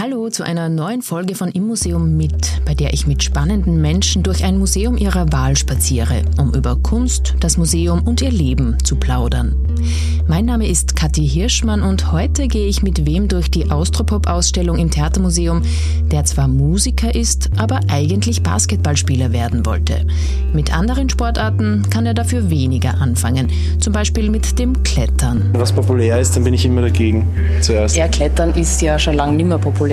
Hallo 0.00 0.28
zu 0.28 0.44
einer 0.44 0.68
neuen 0.68 1.02
Folge 1.02 1.34
von 1.34 1.48
Im 1.48 1.66
Museum 1.66 2.16
mit, 2.16 2.62
bei 2.64 2.72
der 2.72 2.92
ich 2.92 3.08
mit 3.08 3.24
spannenden 3.24 3.80
Menschen 3.80 4.22
durch 4.22 4.44
ein 4.44 4.56
Museum 4.56 4.96
ihrer 4.96 5.32
Wahl 5.32 5.56
spaziere, 5.56 6.22
um 6.40 6.54
über 6.54 6.76
Kunst, 6.76 7.34
das 7.40 7.56
Museum 7.56 8.06
und 8.06 8.22
ihr 8.22 8.30
Leben 8.30 8.76
zu 8.84 8.94
plaudern. 8.94 9.56
Mein 10.28 10.44
Name 10.44 10.68
ist 10.68 10.94
Kathi 10.94 11.26
Hirschmann 11.26 11.82
und 11.82 12.12
heute 12.12 12.46
gehe 12.46 12.68
ich 12.68 12.84
mit 12.84 13.06
wem 13.06 13.26
durch 13.26 13.50
die 13.50 13.72
Austropop-Ausstellung 13.72 14.78
im 14.78 14.88
Theatermuseum, 14.88 15.62
der 16.12 16.24
zwar 16.24 16.46
Musiker 16.46 17.12
ist, 17.12 17.50
aber 17.56 17.80
eigentlich 17.88 18.44
Basketballspieler 18.44 19.32
werden 19.32 19.66
wollte. 19.66 20.06
Mit 20.52 20.72
anderen 20.72 21.08
Sportarten 21.10 21.82
kann 21.90 22.06
er 22.06 22.14
dafür 22.14 22.50
weniger 22.50 23.00
anfangen, 23.00 23.48
zum 23.80 23.92
Beispiel 23.92 24.30
mit 24.30 24.60
dem 24.60 24.80
Klettern. 24.84 25.50
Was 25.54 25.72
populär 25.72 26.20
ist, 26.20 26.36
dann 26.36 26.44
bin 26.44 26.54
ich 26.54 26.64
immer 26.64 26.82
dagegen 26.82 27.26
zuerst. 27.62 27.96
Ja, 27.96 28.06
Klettern 28.06 28.54
ist 28.54 28.80
ja 28.80 28.96
schon 28.96 29.14
lange 29.14 29.36
nicht 29.36 29.46
mehr 29.46 29.58
populär. 29.58 29.87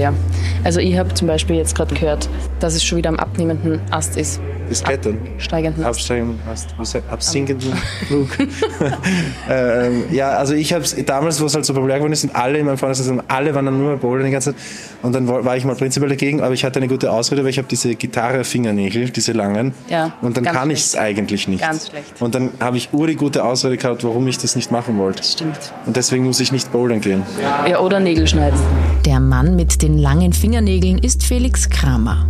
Also 0.63 0.79
ich 0.79 0.97
habe 0.97 1.13
zum 1.13 1.27
Beispiel 1.27 1.55
jetzt 1.55 1.75
gerade 1.75 1.93
gehört, 1.93 2.29
dass 2.59 2.75
es 2.75 2.83
schon 2.83 2.97
wieder 2.97 3.09
am 3.09 3.17
abnehmenden 3.17 3.79
Ast 3.91 4.17
ist. 4.17 4.39
Das 4.69 4.83
Klettern? 4.83 5.17
Absteigenden 5.35 5.83
Ast. 5.83 5.99
Absteigenden 5.99 6.39
Ast. 6.51 6.75
Was, 6.77 6.95
absinkenden 7.09 7.73
Flug. 8.07 8.29
ähm, 9.49 10.03
ja, 10.11 10.31
also 10.31 10.53
ich 10.53 10.73
habe 10.73 10.83
es 10.83 10.95
damals, 11.05 11.41
wo 11.41 11.45
es 11.45 11.55
halt 11.55 11.65
so 11.65 11.73
populär 11.73 11.97
geworden 11.97 12.13
ist, 12.13 12.23
und 12.23 12.35
alle 12.35 12.59
in 12.59 12.65
meinem 12.65 12.77
Freundeskreis, 12.77 13.19
alle 13.27 13.55
waren 13.55 13.65
dann 13.65 13.77
nur 13.77 13.91
mal 13.91 13.97
Bouldern 13.97 14.25
die 14.25 14.31
ganze 14.31 14.53
Zeit. 14.53 14.61
Und 15.01 15.13
dann 15.13 15.27
war 15.27 15.55
ich 15.55 15.65
mal 15.65 15.75
prinzipiell 15.75 16.09
dagegen, 16.09 16.41
aber 16.41 16.53
ich 16.53 16.63
hatte 16.65 16.79
eine 16.79 16.87
gute 16.87 17.11
Ausrede, 17.11 17.43
weil 17.43 17.49
ich 17.49 17.57
habe 17.57 17.67
diese 17.69 17.95
Gitarre-Fingernägel, 17.95 19.09
diese 19.09 19.33
langen. 19.33 19.73
Ja, 19.89 20.13
und 20.21 20.37
dann 20.37 20.43
kann 20.43 20.69
ich 20.71 20.79
es 20.79 20.95
eigentlich 20.95 21.47
nicht. 21.47 21.61
Ganz 21.61 21.89
schlecht. 21.89 22.21
Und 22.21 22.35
dann 22.35 22.51
habe 22.59 22.77
ich 22.77 22.89
ur 22.93 23.07
die 23.07 23.15
gute 23.15 23.43
Ausrede 23.43 23.77
gehabt, 23.77 24.03
warum 24.03 24.27
ich 24.27 24.37
das 24.37 24.55
nicht 24.55 24.71
machen 24.71 24.97
wollte. 24.97 25.23
Stimmt. 25.23 25.73
Und 25.85 25.95
deswegen 25.95 26.25
muss 26.25 26.39
ich 26.39 26.51
nicht 26.51 26.71
bouldern 26.71 27.01
gehen. 27.01 27.23
Ja, 27.69 27.79
oder 27.79 27.99
Nägel 27.99 28.27
schneiden. 28.27 28.59
Der 29.05 29.19
Mann 29.19 29.55
mit 29.55 29.81
den 29.81 29.97
langen 29.97 30.33
Fingernägeln 30.33 30.97
ist 30.97 31.23
Felix 31.23 31.69
Kramer. 31.69 32.27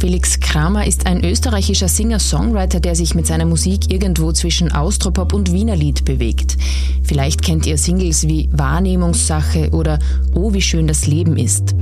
Felix 0.00 0.40
Kramer 0.40 0.86
ist 0.86 1.04
ein 1.04 1.22
österreichischer 1.22 1.86
Singer-Songwriter, 1.86 2.80
der 2.80 2.94
sich 2.94 3.14
mit 3.14 3.26
seiner 3.26 3.44
Musik 3.44 3.92
irgendwo 3.92 4.32
zwischen 4.32 4.72
Austropop 4.72 5.34
und 5.34 5.52
Wienerlied 5.52 6.06
bewegt. 6.06 6.56
Vielleicht 7.02 7.42
kennt 7.42 7.66
ihr 7.66 7.76
Singles 7.76 8.26
wie 8.26 8.48
Wahrnehmungssache 8.50 9.68
oder 9.72 9.98
Oh, 10.34 10.54
wie 10.54 10.62
schön 10.62 10.86
das 10.86 11.06
Leben 11.06 11.36
ist. 11.36 11.74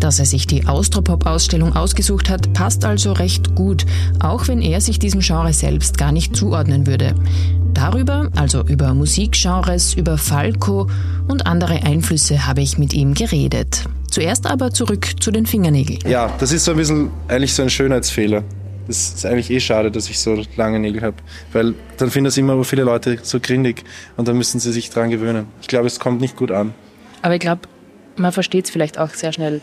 Dass 0.00 0.18
er 0.18 0.26
sich 0.26 0.48
die 0.48 0.66
Austropop-Ausstellung 0.66 1.76
ausgesucht 1.76 2.28
hat, 2.30 2.52
passt 2.52 2.84
also 2.84 3.12
recht 3.12 3.54
gut, 3.54 3.86
auch 4.18 4.48
wenn 4.48 4.60
er 4.60 4.80
sich 4.80 4.98
diesem 4.98 5.20
Genre 5.20 5.52
selbst 5.52 5.98
gar 5.98 6.10
nicht 6.10 6.34
zuordnen 6.34 6.88
würde. 6.88 7.14
Darüber, 7.72 8.28
also 8.34 8.64
über 8.64 8.92
Musikgenres, 8.92 9.94
über 9.94 10.18
Falco 10.18 10.88
und 11.28 11.46
andere 11.46 11.84
Einflüsse 11.84 12.44
habe 12.44 12.62
ich 12.62 12.76
mit 12.76 12.92
ihm 12.92 13.14
geredet. 13.14 13.84
Zuerst 14.16 14.46
aber 14.46 14.70
zurück 14.70 15.08
zu 15.20 15.30
den 15.30 15.44
Fingernägeln. 15.44 15.98
Ja, 16.08 16.32
das 16.38 16.50
ist 16.50 16.64
so 16.64 16.70
ein 16.70 16.78
bisschen 16.78 17.10
eigentlich 17.28 17.52
so 17.52 17.60
ein 17.60 17.68
Schönheitsfehler. 17.68 18.44
Das 18.86 19.12
ist 19.12 19.26
eigentlich 19.26 19.50
eh 19.50 19.60
schade, 19.60 19.90
dass 19.90 20.08
ich 20.08 20.18
so 20.18 20.42
lange 20.56 20.78
Nägel 20.78 21.02
habe. 21.02 21.16
Weil 21.52 21.74
dann 21.98 22.10
finden 22.10 22.24
das 22.24 22.38
immer 22.38 22.64
viele 22.64 22.84
Leute 22.84 23.18
so 23.22 23.40
grindig 23.40 23.84
und 24.16 24.26
dann 24.26 24.38
müssen 24.38 24.58
sie 24.58 24.72
sich 24.72 24.88
dran 24.88 25.10
gewöhnen. 25.10 25.48
Ich 25.60 25.68
glaube, 25.68 25.86
es 25.86 26.00
kommt 26.00 26.22
nicht 26.22 26.34
gut 26.34 26.50
an. 26.50 26.72
Aber 27.20 27.34
ich 27.34 27.40
glaube, 27.40 27.68
man 28.16 28.32
versteht 28.32 28.64
es 28.64 28.70
vielleicht 28.70 28.96
auch 28.96 29.10
sehr 29.10 29.34
schnell. 29.34 29.60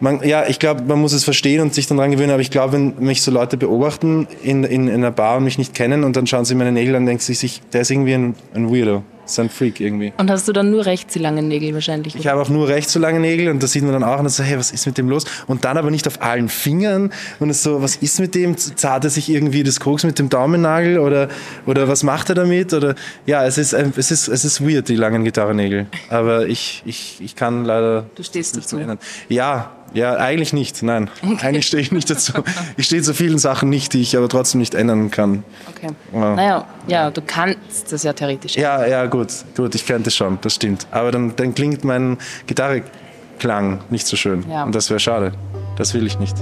Man, 0.00 0.26
ja, 0.26 0.48
ich 0.48 0.58
glaube, 0.58 0.82
man 0.82 1.00
muss 1.00 1.12
es 1.12 1.22
verstehen 1.22 1.60
und 1.60 1.72
sich 1.72 1.86
dann 1.86 1.98
dran 1.98 2.10
gewöhnen, 2.10 2.32
aber 2.32 2.42
ich 2.42 2.50
glaube, 2.50 2.72
wenn 2.72 2.98
mich 2.98 3.22
so 3.22 3.30
Leute 3.30 3.56
beobachten 3.56 4.26
in, 4.42 4.64
in, 4.64 4.88
in 4.88 4.94
einer 4.94 5.12
Bar 5.12 5.36
und 5.36 5.44
mich 5.44 5.58
nicht 5.58 5.74
kennen 5.74 6.02
und 6.02 6.16
dann 6.16 6.26
schauen 6.26 6.44
sie 6.44 6.56
meine 6.56 6.72
Nägel 6.72 6.96
an, 6.96 7.06
denken 7.06 7.22
sie 7.22 7.34
sich, 7.34 7.62
der 7.72 7.82
ist 7.82 7.92
irgendwie 7.92 8.14
ein, 8.14 8.34
ein 8.52 8.68
Weirdo. 8.68 9.04
Ist 9.24 9.38
ein 9.38 9.48
Freak 9.48 9.78
irgendwie. 9.80 10.12
Und 10.18 10.30
hast 10.30 10.48
du 10.48 10.52
dann 10.52 10.70
nur 10.70 10.84
rechts 10.84 11.12
die 11.12 11.20
langen 11.20 11.46
Nägel 11.46 11.72
wahrscheinlich? 11.74 12.16
Ich 12.16 12.26
habe 12.26 12.42
auch 12.42 12.48
nur 12.48 12.66
rechts 12.68 12.92
so 12.92 12.98
lange 12.98 13.20
Nägel 13.20 13.48
und 13.50 13.62
das 13.62 13.70
sieht 13.72 13.84
man 13.84 13.92
dann 13.92 14.02
auch 14.02 14.18
und 14.18 14.24
dann 14.24 14.28
so, 14.28 14.42
hey, 14.42 14.58
was 14.58 14.72
ist 14.72 14.84
mit 14.84 14.98
dem 14.98 15.08
los? 15.08 15.24
Und 15.46 15.64
dann 15.64 15.76
aber 15.76 15.90
nicht 15.92 16.06
auf 16.08 16.20
allen 16.22 16.48
Fingern 16.48 17.12
und 17.38 17.48
es 17.48 17.62
so, 17.62 17.80
was 17.80 17.96
ist 17.96 18.18
mit 18.18 18.34
dem? 18.34 18.56
Zahlt 18.56 19.04
er 19.04 19.10
sich 19.10 19.30
irgendwie 19.30 19.62
das 19.62 19.78
Koks 19.78 20.02
mit 20.04 20.18
dem 20.18 20.28
Daumennagel 20.28 20.98
oder, 20.98 21.28
oder 21.66 21.86
was 21.86 22.02
macht 22.02 22.30
er 22.30 22.34
damit? 22.34 22.74
Oder 22.74 22.96
ja, 23.24 23.46
es 23.46 23.58
ist, 23.58 23.74
ein- 23.74 23.92
es 23.96 24.10
ist, 24.10 24.26
es 24.28 24.44
ist 24.44 24.60
weird, 24.60 24.88
die 24.88 24.96
langen 24.96 25.22
Gitarrennägel. 25.24 25.86
Aber 26.10 26.46
ich, 26.48 26.82
ich, 26.84 27.18
ich 27.20 27.36
kann 27.36 27.64
leider 27.64 28.06
Du 28.16 28.22
stehst 28.24 28.56
dazu. 28.56 28.76
ändern. 28.76 28.98
Ja, 29.28 29.70
ja, 29.94 30.16
eigentlich 30.16 30.52
nicht, 30.52 30.82
nein. 30.82 31.10
Eigentlich 31.40 31.66
stehe 31.66 31.82
ich 31.82 31.92
nicht 31.92 32.08
dazu. 32.10 32.32
Ich 32.76 32.86
stehe 32.86 33.02
zu 33.02 33.14
vielen 33.14 33.38
Sachen 33.38 33.68
nicht, 33.68 33.92
die 33.92 34.00
ich 34.00 34.16
aber 34.16 34.28
trotzdem 34.28 34.60
nicht 34.60 34.74
ändern 34.74 35.10
kann. 35.10 35.44
Okay. 35.68 35.88
Ja. 36.12 36.34
Naja, 36.34 36.66
ja, 36.86 37.10
du 37.10 37.20
kannst 37.20 37.92
das 37.92 38.02
ja 38.02 38.12
theoretisch. 38.12 38.56
Ja, 38.56 38.86
ja, 38.86 39.06
gut, 39.06 39.28
gut, 39.56 39.74
ich 39.74 39.86
könnte 39.86 40.10
schon, 40.10 40.38
das 40.40 40.54
stimmt. 40.54 40.86
Aber 40.90 41.10
dann, 41.10 41.34
dann 41.36 41.54
klingt 41.54 41.84
mein 41.84 42.18
Gitarreklang 42.46 43.80
nicht 43.90 44.06
so 44.06 44.16
schön. 44.16 44.44
Ja. 44.48 44.64
Und 44.64 44.74
das 44.74 44.90
wäre 44.90 45.00
schade. 45.00 45.32
Das 45.76 45.94
will 45.94 46.06
ich 46.06 46.18
nicht. 46.18 46.36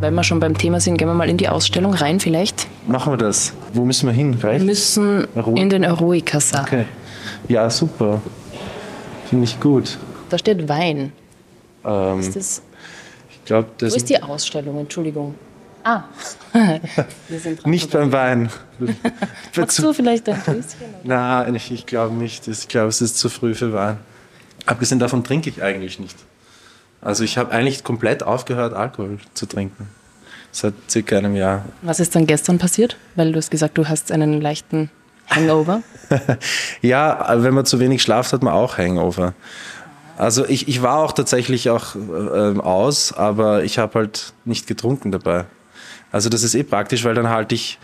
Wenn 0.00 0.14
wir 0.14 0.24
schon 0.24 0.40
beim 0.40 0.56
Thema 0.56 0.80
sind, 0.80 0.96
gehen 0.96 1.08
wir 1.08 1.14
mal 1.14 1.28
in 1.28 1.36
die 1.36 1.48
Ausstellung 1.48 1.92
rein 1.92 2.20
vielleicht. 2.20 2.66
Machen 2.88 3.12
wir 3.12 3.16
das. 3.18 3.52
Wo 3.74 3.84
müssen 3.84 4.06
wir 4.06 4.14
hin? 4.14 4.42
Wir 4.42 4.50
Rechts? 4.50 4.64
müssen 4.64 5.28
Ero- 5.36 5.54
in 5.56 5.68
den 5.68 5.82
Eroica-Saal. 5.82 6.62
Okay. 6.62 6.84
Ja, 7.48 7.68
super. 7.68 8.20
Finde 9.28 9.44
ich 9.44 9.60
gut. 9.60 9.98
Da 10.30 10.38
steht 10.38 10.66
Wein. 10.68 11.12
Ähm, 11.84 12.20
Ist 12.20 12.34
das, 12.36 12.62
ich 13.30 13.44
glaube, 13.44 13.68
das 13.78 13.92
wo 13.92 13.96
ist 13.96 14.08
die 14.08 14.22
Ausstellung? 14.22 14.78
Entschuldigung. 14.78 15.34
Ah, 15.84 16.02
wir 17.28 17.38
sind 17.40 17.62
dran. 17.62 17.70
nicht 17.70 17.90
beim 17.90 18.12
Wein. 18.12 18.50
Magst 19.56 19.78
du 19.78 19.92
vielleicht 19.92 20.28
ein 20.28 20.40
Grüßchen? 20.42 20.62
Nein, 21.04 21.54
ich, 21.54 21.70
ich 21.72 21.86
glaube 21.86 22.14
nicht. 22.14 22.48
Ich 22.48 22.68
glaube, 22.68 22.88
es 22.88 23.00
ist 23.00 23.18
zu 23.18 23.28
früh 23.28 23.54
für 23.54 23.72
Wein. 23.72 23.98
Abgesehen 24.66 24.98
davon 24.98 25.24
trinke 25.24 25.48
ich 25.50 25.62
eigentlich 25.62 25.98
nicht. 25.98 26.16
Also 27.02 27.24
ich 27.24 27.38
habe 27.38 27.52
eigentlich 27.52 27.84
komplett 27.84 28.22
aufgehört, 28.22 28.74
Alkohol 28.74 29.18
zu 29.34 29.46
trinken. 29.46 29.88
Seit 30.52 30.74
circa 30.88 31.16
einem 31.18 31.36
Jahr. 31.36 31.64
Was 31.82 32.00
ist 32.00 32.14
dann 32.14 32.26
gestern 32.26 32.58
passiert? 32.58 32.96
Weil 33.14 33.32
du 33.32 33.38
hast 33.38 33.50
gesagt, 33.50 33.78
du 33.78 33.88
hast 33.88 34.10
einen 34.10 34.40
leichten 34.40 34.90
Hangover. 35.28 35.82
Ja, 36.82 37.24
wenn 37.36 37.54
man 37.54 37.64
zu 37.64 37.78
wenig 37.78 38.02
schlaft, 38.02 38.32
hat 38.32 38.42
man 38.42 38.52
auch 38.52 38.78
Hangover. 38.78 39.34
Also 40.18 40.44
ich, 40.44 40.66
ich 40.66 40.82
war 40.82 40.98
auch 40.98 41.12
tatsächlich 41.12 41.70
auch 41.70 41.94
ähm, 41.94 42.60
aus, 42.60 43.12
aber 43.12 43.62
ich 43.62 43.78
habe 43.78 43.94
halt 43.94 44.32
nicht 44.44 44.66
getrunken 44.66 45.12
dabei. 45.12 45.44
Also 46.10 46.28
das 46.28 46.42
ist 46.42 46.54
eh 46.54 46.64
praktisch, 46.64 47.04
weil 47.04 47.14
dann 47.14 47.28
halte 47.28 47.54
ich 47.54 47.78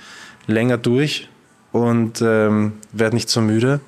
länger 0.49 0.77
durch 0.77 1.29
und 1.73 2.21
ähm, 2.21 2.75
werde 2.93 3.15
nicht 3.15 3.31
so 3.31 3.41
müde. 3.41 3.81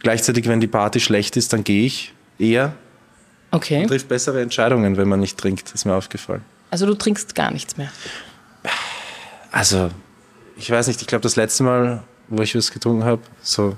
Gleichzeitig, 0.00 0.48
wenn 0.48 0.60
die 0.60 0.66
Party 0.66 1.00
schlecht 1.00 1.36
ist, 1.36 1.52
dann 1.52 1.64
gehe 1.64 1.86
ich 1.86 2.12
eher. 2.38 2.72
Okay. 3.50 3.80
Man 3.80 3.88
trifft 3.88 4.08
bessere 4.08 4.42
Entscheidungen, 4.42 4.96
wenn 4.96 5.08
man 5.08 5.20
nicht 5.20 5.38
trinkt, 5.38 5.72
ist 5.72 5.84
mir 5.84 5.94
aufgefallen. 5.94 6.44
Also 6.70 6.86
du 6.86 6.94
trinkst 6.94 7.34
gar 7.34 7.50
nichts 7.50 7.76
mehr. 7.76 7.90
Also, 9.50 9.90
ich 10.56 10.70
weiß 10.70 10.88
nicht, 10.88 11.00
ich 11.00 11.06
glaube, 11.06 11.22
das 11.22 11.36
letzte 11.36 11.62
Mal, 11.62 12.02
wo 12.28 12.42
ich 12.42 12.54
was 12.54 12.70
getrunken 12.70 13.04
habe, 13.04 13.22
so, 13.42 13.76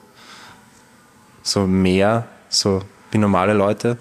so 1.42 1.66
mehr, 1.66 2.26
so 2.48 2.82
wie 3.12 3.18
normale 3.18 3.52
Leute, 3.52 3.96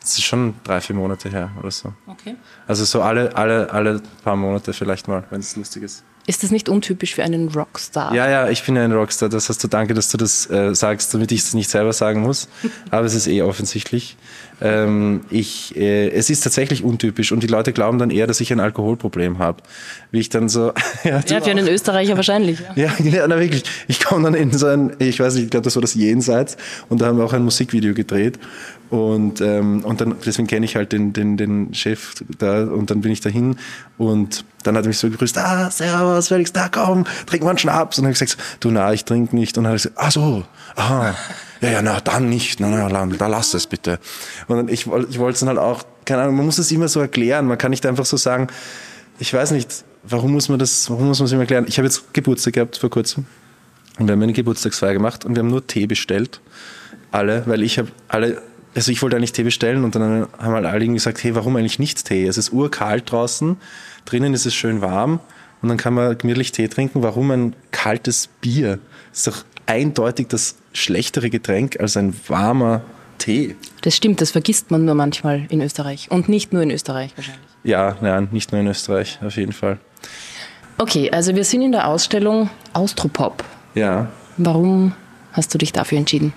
das 0.00 0.10
ist 0.10 0.24
schon 0.24 0.54
drei, 0.64 0.80
vier 0.80 0.96
Monate 0.96 1.28
her 1.28 1.50
oder 1.58 1.70
so. 1.70 1.92
Okay. 2.06 2.36
Also 2.66 2.84
so 2.84 3.02
alle, 3.02 3.34
alle, 3.36 3.70
alle 3.70 4.00
paar 4.22 4.36
Monate 4.36 4.72
vielleicht 4.72 5.08
mal, 5.08 5.24
wenn 5.30 5.40
es 5.40 5.56
lustig 5.56 5.82
ist. 5.82 6.04
Ist 6.28 6.42
das 6.42 6.50
nicht 6.50 6.68
untypisch 6.68 7.14
für 7.14 7.24
einen 7.24 7.48
Rockstar? 7.48 8.14
Ja, 8.14 8.28
ja, 8.28 8.50
ich 8.50 8.62
bin 8.62 8.76
ein 8.76 8.92
Rockstar. 8.92 9.30
Das 9.30 9.48
hast 9.48 9.64
du, 9.64 9.68
danke, 9.68 9.94
dass 9.94 10.10
du 10.10 10.18
das 10.18 10.48
äh, 10.50 10.74
sagst, 10.74 11.14
damit 11.14 11.32
ich 11.32 11.40
es 11.40 11.54
nicht 11.54 11.70
selber 11.70 11.94
sagen 11.94 12.20
muss. 12.20 12.50
Aber 12.90 13.06
es 13.06 13.14
ist 13.14 13.26
eh 13.28 13.40
offensichtlich. 13.40 14.18
Ähm, 14.60 15.22
ich, 15.30 15.74
äh, 15.74 16.10
es 16.10 16.28
ist 16.28 16.42
tatsächlich 16.42 16.84
untypisch 16.84 17.32
und 17.32 17.42
die 17.42 17.46
Leute 17.46 17.72
glauben 17.72 17.98
dann 17.98 18.10
eher, 18.10 18.26
dass 18.26 18.42
ich 18.42 18.52
ein 18.52 18.60
Alkoholproblem 18.60 19.38
habe. 19.38 19.62
Wie 20.10 20.18
ich 20.18 20.28
dann 20.28 20.50
so. 20.50 20.74
ja, 21.04 21.22
Ja, 21.26 21.40
für 21.40 21.50
einen 21.50 21.66
Österreicher 21.66 22.16
wahrscheinlich. 22.16 22.58
Ja. 22.60 22.92
Ja, 22.98 23.04
ja 23.04 23.26
na, 23.26 23.40
wirklich. 23.40 23.62
Ich 23.86 24.04
komme 24.04 24.24
dann 24.24 24.34
in 24.34 24.52
so 24.52 24.66
ein, 24.66 24.96
ich 24.98 25.20
weiß 25.20 25.34
nicht, 25.34 25.44
ich 25.44 25.50
glaube, 25.50 25.64
das 25.64 25.76
war 25.76 25.80
das 25.80 25.94
Jenseits 25.94 26.58
und 26.90 27.00
da 27.00 27.06
haben 27.06 27.16
wir 27.16 27.24
auch 27.24 27.32
ein 27.32 27.42
Musikvideo 27.42 27.94
gedreht 27.94 28.38
und, 28.90 29.40
ähm, 29.40 29.84
und 29.84 30.00
dann, 30.00 30.16
deswegen 30.24 30.48
kenne 30.48 30.64
ich 30.64 30.76
halt 30.76 30.92
den, 30.92 31.12
den, 31.12 31.36
den 31.36 31.74
Chef 31.74 32.14
da 32.38 32.64
und 32.64 32.90
dann 32.90 33.00
bin 33.00 33.12
ich 33.12 33.20
dahin 33.20 33.56
und 33.98 34.44
dann 34.62 34.76
hat 34.76 34.84
er 34.84 34.88
mich 34.88 34.98
so 34.98 35.10
gegrüßt, 35.10 35.38
ah, 35.38 35.70
servus, 35.70 36.28
Felix, 36.28 36.52
da 36.52 36.68
komm, 36.68 37.04
trink 37.26 37.42
mal 37.42 37.50
einen 37.50 37.58
Schnaps. 37.58 37.98
Und 37.98 38.04
dann 38.04 38.14
habe 38.14 38.24
ich 38.24 38.30
gesagt, 38.30 38.56
du, 38.60 38.70
na, 38.70 38.92
ich 38.92 39.04
trinke 39.04 39.34
nicht. 39.34 39.56
Und 39.56 39.64
dann 39.64 39.70
habe 39.70 39.76
ich 39.76 39.84
gesagt, 39.84 39.98
ach 39.98 40.12
so, 40.12 40.44
aha, 40.76 41.14
ja, 41.60 41.70
ja, 41.70 41.82
na, 41.82 42.00
dann 42.00 42.28
nicht, 42.28 42.60
na, 42.60 42.68
na, 42.68 42.88
na, 42.88 43.06
da 43.16 43.26
lass 43.26 43.54
es 43.54 43.66
bitte. 43.66 43.98
Und 44.46 44.56
dann, 44.56 44.68
ich, 44.68 44.86
ich 44.86 45.18
wollte 45.18 45.34
es 45.34 45.40
dann 45.40 45.48
halt 45.48 45.58
auch, 45.58 45.84
keine 46.04 46.22
Ahnung, 46.22 46.36
man 46.36 46.46
muss 46.46 46.58
es 46.58 46.70
immer 46.70 46.88
so 46.88 47.00
erklären, 47.00 47.46
man 47.46 47.58
kann 47.58 47.70
nicht 47.70 47.84
einfach 47.86 48.06
so 48.06 48.16
sagen, 48.16 48.48
ich 49.18 49.32
weiß 49.32 49.50
nicht, 49.50 49.84
warum 50.04 50.32
muss 50.32 50.48
man 50.48 50.58
das, 50.58 50.88
warum 50.90 51.08
muss 51.08 51.18
man 51.18 51.26
es 51.26 51.32
immer 51.32 51.42
erklären? 51.42 51.66
Ich 51.68 51.78
habe 51.78 51.86
jetzt 51.86 52.14
Geburtstag 52.14 52.54
gehabt 52.54 52.78
vor 52.78 52.90
kurzem 52.90 53.26
und 53.98 54.06
wir 54.06 54.12
haben 54.12 54.22
eine 54.22 54.32
Geburtstagsfeier 54.32 54.92
gemacht 54.92 55.24
und 55.24 55.34
wir 55.34 55.40
haben 55.40 55.50
nur 55.50 55.66
Tee 55.66 55.86
bestellt. 55.86 56.40
Alle, 57.10 57.42
weil 57.46 57.62
ich 57.62 57.78
habe 57.78 57.88
alle, 58.08 58.40
also 58.74 58.92
ich 58.92 59.02
wollte 59.02 59.16
eigentlich 59.16 59.32
Tee 59.32 59.42
bestellen 59.42 59.84
und 59.84 59.94
dann 59.94 60.28
haben 60.38 60.52
halt 60.52 60.66
alle 60.66 60.84
irgendwie 60.84 60.98
gesagt, 60.98 61.22
hey, 61.22 61.34
warum 61.34 61.56
eigentlich 61.56 61.78
nicht 61.78 62.04
Tee? 62.04 62.26
Es 62.26 62.38
ist 62.38 62.52
urkalt 62.52 63.10
draußen, 63.10 63.56
drinnen 64.04 64.34
ist 64.34 64.46
es 64.46 64.54
schön 64.54 64.80
warm 64.80 65.20
und 65.62 65.68
dann 65.68 65.78
kann 65.78 65.94
man 65.94 66.16
gemütlich 66.16 66.52
Tee 66.52 66.68
trinken. 66.68 67.02
Warum 67.02 67.30
ein 67.30 67.56
kaltes 67.70 68.28
Bier? 68.40 68.78
Ist 69.12 69.26
doch 69.26 69.44
eindeutig 69.66 70.28
das 70.28 70.56
schlechtere 70.72 71.30
Getränk 71.30 71.78
als 71.80 71.96
ein 71.96 72.14
warmer 72.28 72.82
Tee. 73.18 73.56
Das 73.82 73.96
stimmt, 73.96 74.20
das 74.20 74.30
vergisst 74.30 74.70
man 74.70 74.84
nur 74.84 74.94
manchmal 74.94 75.46
in 75.48 75.60
Österreich. 75.60 76.10
Und 76.10 76.28
nicht 76.28 76.52
nur 76.52 76.62
in 76.62 76.70
Österreich 76.70 77.12
wahrscheinlich. 77.16 77.42
Ja, 77.64 77.96
nein, 78.00 78.28
nicht 78.30 78.52
nur 78.52 78.60
in 78.60 78.66
Österreich, 78.66 79.18
auf 79.22 79.36
jeden 79.36 79.52
Fall. 79.52 79.78
Okay, 80.78 81.10
also 81.10 81.34
wir 81.34 81.44
sind 81.44 81.62
in 81.62 81.72
der 81.72 81.88
Ausstellung 81.88 82.50
Austropop. 82.72 83.44
Ja. 83.74 84.08
Warum 84.36 84.92
hast 85.32 85.52
du 85.52 85.58
dich 85.58 85.72
dafür 85.72 85.98
entschieden? 85.98 86.32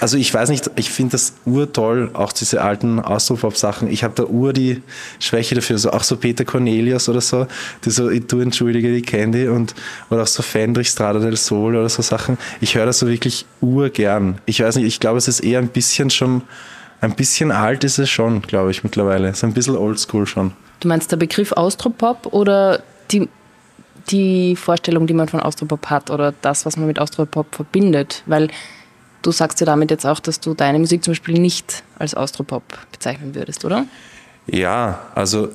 Also 0.00 0.16
ich 0.16 0.32
weiß 0.32 0.48
nicht, 0.50 0.70
ich 0.76 0.90
finde 0.90 1.12
das 1.12 1.34
urtoll, 1.44 2.10
auch 2.14 2.32
diese 2.32 2.62
alten 2.62 3.00
Austropop-Sachen. 3.00 3.90
Ich 3.90 4.04
habe 4.04 4.14
da 4.14 4.24
ur 4.24 4.52
die 4.52 4.82
Schwäche 5.18 5.54
dafür, 5.54 5.78
so 5.78 5.90
auch 5.90 6.02
so 6.02 6.16
Peter 6.16 6.44
Cornelius 6.44 7.08
oder 7.08 7.20
so, 7.20 7.46
die 7.84 7.90
so, 7.90 8.10
du 8.10 8.40
entschuldige 8.40 8.92
die 8.92 9.02
Candy 9.02 9.48
und 9.48 9.74
oder 10.10 10.22
auch 10.22 10.26
so 10.26 10.42
Fendrich, 10.42 10.88
Strada 10.88 11.18
del 11.18 11.36
Sol 11.36 11.76
oder 11.76 11.88
so 11.88 12.02
Sachen. 12.02 12.38
Ich 12.60 12.74
höre 12.74 12.86
das 12.86 12.98
so 12.98 13.08
wirklich 13.08 13.46
urgern. 13.60 14.38
Ich 14.46 14.60
weiß 14.60 14.76
nicht, 14.76 14.86
ich 14.86 15.00
glaube, 15.00 15.18
es 15.18 15.28
ist 15.28 15.40
eher 15.40 15.58
ein 15.58 15.68
bisschen 15.68 16.10
schon, 16.10 16.42
ein 17.00 17.14
bisschen 17.14 17.50
alt 17.50 17.84
ist 17.84 17.98
es 17.98 18.10
schon, 18.10 18.42
glaube 18.42 18.70
ich, 18.70 18.84
mittlerweile. 18.84 19.34
So 19.34 19.46
ein 19.46 19.54
bisschen 19.54 19.76
oldschool 19.76 20.26
schon. 20.26 20.52
Du 20.80 20.88
meinst 20.88 21.12
der 21.12 21.16
Begriff 21.16 21.52
Austropop 21.52 22.26
oder 22.32 22.82
die, 23.10 23.28
die 24.10 24.56
Vorstellung, 24.56 25.06
die 25.06 25.14
man 25.14 25.28
von 25.28 25.40
Austropop 25.40 25.86
hat 25.86 26.10
oder 26.10 26.32
das, 26.40 26.66
was 26.66 26.76
man 26.76 26.86
mit 26.86 26.98
Austropop 26.98 27.54
verbindet? 27.54 28.22
Weil 28.26 28.48
du 29.22 29.32
sagst 29.32 29.60
ja 29.60 29.66
damit 29.66 29.90
jetzt 29.90 30.06
auch, 30.06 30.20
dass 30.20 30.40
du 30.40 30.54
deine 30.54 30.78
Musik 30.78 31.04
zum 31.04 31.12
Beispiel 31.12 31.38
nicht 31.38 31.82
als 31.98 32.14
Austropop 32.14 32.62
bezeichnen 32.92 33.34
würdest, 33.34 33.64
oder? 33.64 33.86
Ja, 34.46 35.06
also, 35.14 35.50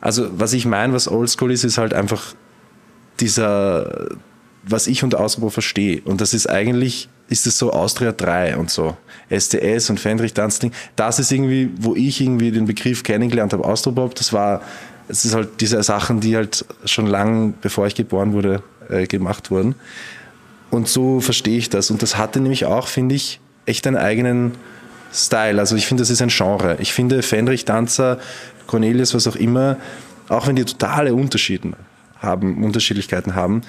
also 0.00 0.28
was 0.38 0.52
ich 0.52 0.66
meine, 0.66 0.92
was 0.92 1.08
Oldschool 1.08 1.52
ist, 1.52 1.64
ist 1.64 1.78
halt 1.78 1.94
einfach 1.94 2.34
dieser, 3.20 4.08
was 4.62 4.86
ich 4.86 5.02
unter 5.02 5.20
Austropop 5.20 5.52
verstehe. 5.52 6.02
Und 6.04 6.20
das 6.20 6.34
ist 6.34 6.48
eigentlich, 6.48 7.08
ist 7.28 7.46
es 7.46 7.58
so 7.58 7.72
Austria 7.72 8.12
3 8.12 8.56
und 8.56 8.70
so. 8.70 8.96
STS 9.30 9.90
und 9.90 9.98
Fendrich 9.98 10.34
Tanzding. 10.34 10.72
Das 10.94 11.18
ist 11.18 11.32
irgendwie, 11.32 11.70
wo 11.78 11.94
ich 11.94 12.20
irgendwie 12.20 12.50
den 12.50 12.66
Begriff 12.66 13.02
kennengelernt 13.02 13.52
habe, 13.52 13.64
Austropop. 13.64 14.14
Das 14.14 14.32
war, 14.32 14.62
es 15.08 15.24
ist 15.24 15.34
halt 15.34 15.60
diese 15.60 15.82
Sachen, 15.82 16.20
die 16.20 16.36
halt 16.36 16.64
schon 16.84 17.06
lang, 17.06 17.54
bevor 17.60 17.86
ich 17.86 17.94
geboren 17.94 18.32
wurde, 18.32 18.62
äh, 18.88 19.06
gemacht 19.06 19.50
wurden. 19.50 19.74
Und 20.70 20.88
so 20.88 21.20
verstehe 21.20 21.58
ich 21.58 21.70
das. 21.70 21.90
Und 21.90 22.02
das 22.02 22.16
hatte 22.16 22.40
nämlich 22.40 22.64
auch, 22.64 22.88
finde 22.88 23.14
ich, 23.14 23.40
echt 23.66 23.86
einen 23.86 23.96
eigenen 23.96 24.52
Style. 25.12 25.58
Also 25.58 25.76
ich 25.76 25.86
finde, 25.86 26.02
das 26.02 26.10
ist 26.10 26.22
ein 26.22 26.28
Genre. 26.28 26.76
Ich 26.80 26.92
finde, 26.92 27.22
Fenrich, 27.22 27.64
Danzer, 27.64 28.18
Cornelius, 28.66 29.14
was 29.14 29.26
auch 29.26 29.36
immer, 29.36 29.76
auch 30.28 30.46
wenn 30.46 30.56
die 30.56 30.64
totale 30.64 31.14
Unterschiede 31.14 31.72
haben, 32.18 32.64
Unterschiedlichkeiten 32.64 33.34
haben, 33.34 33.62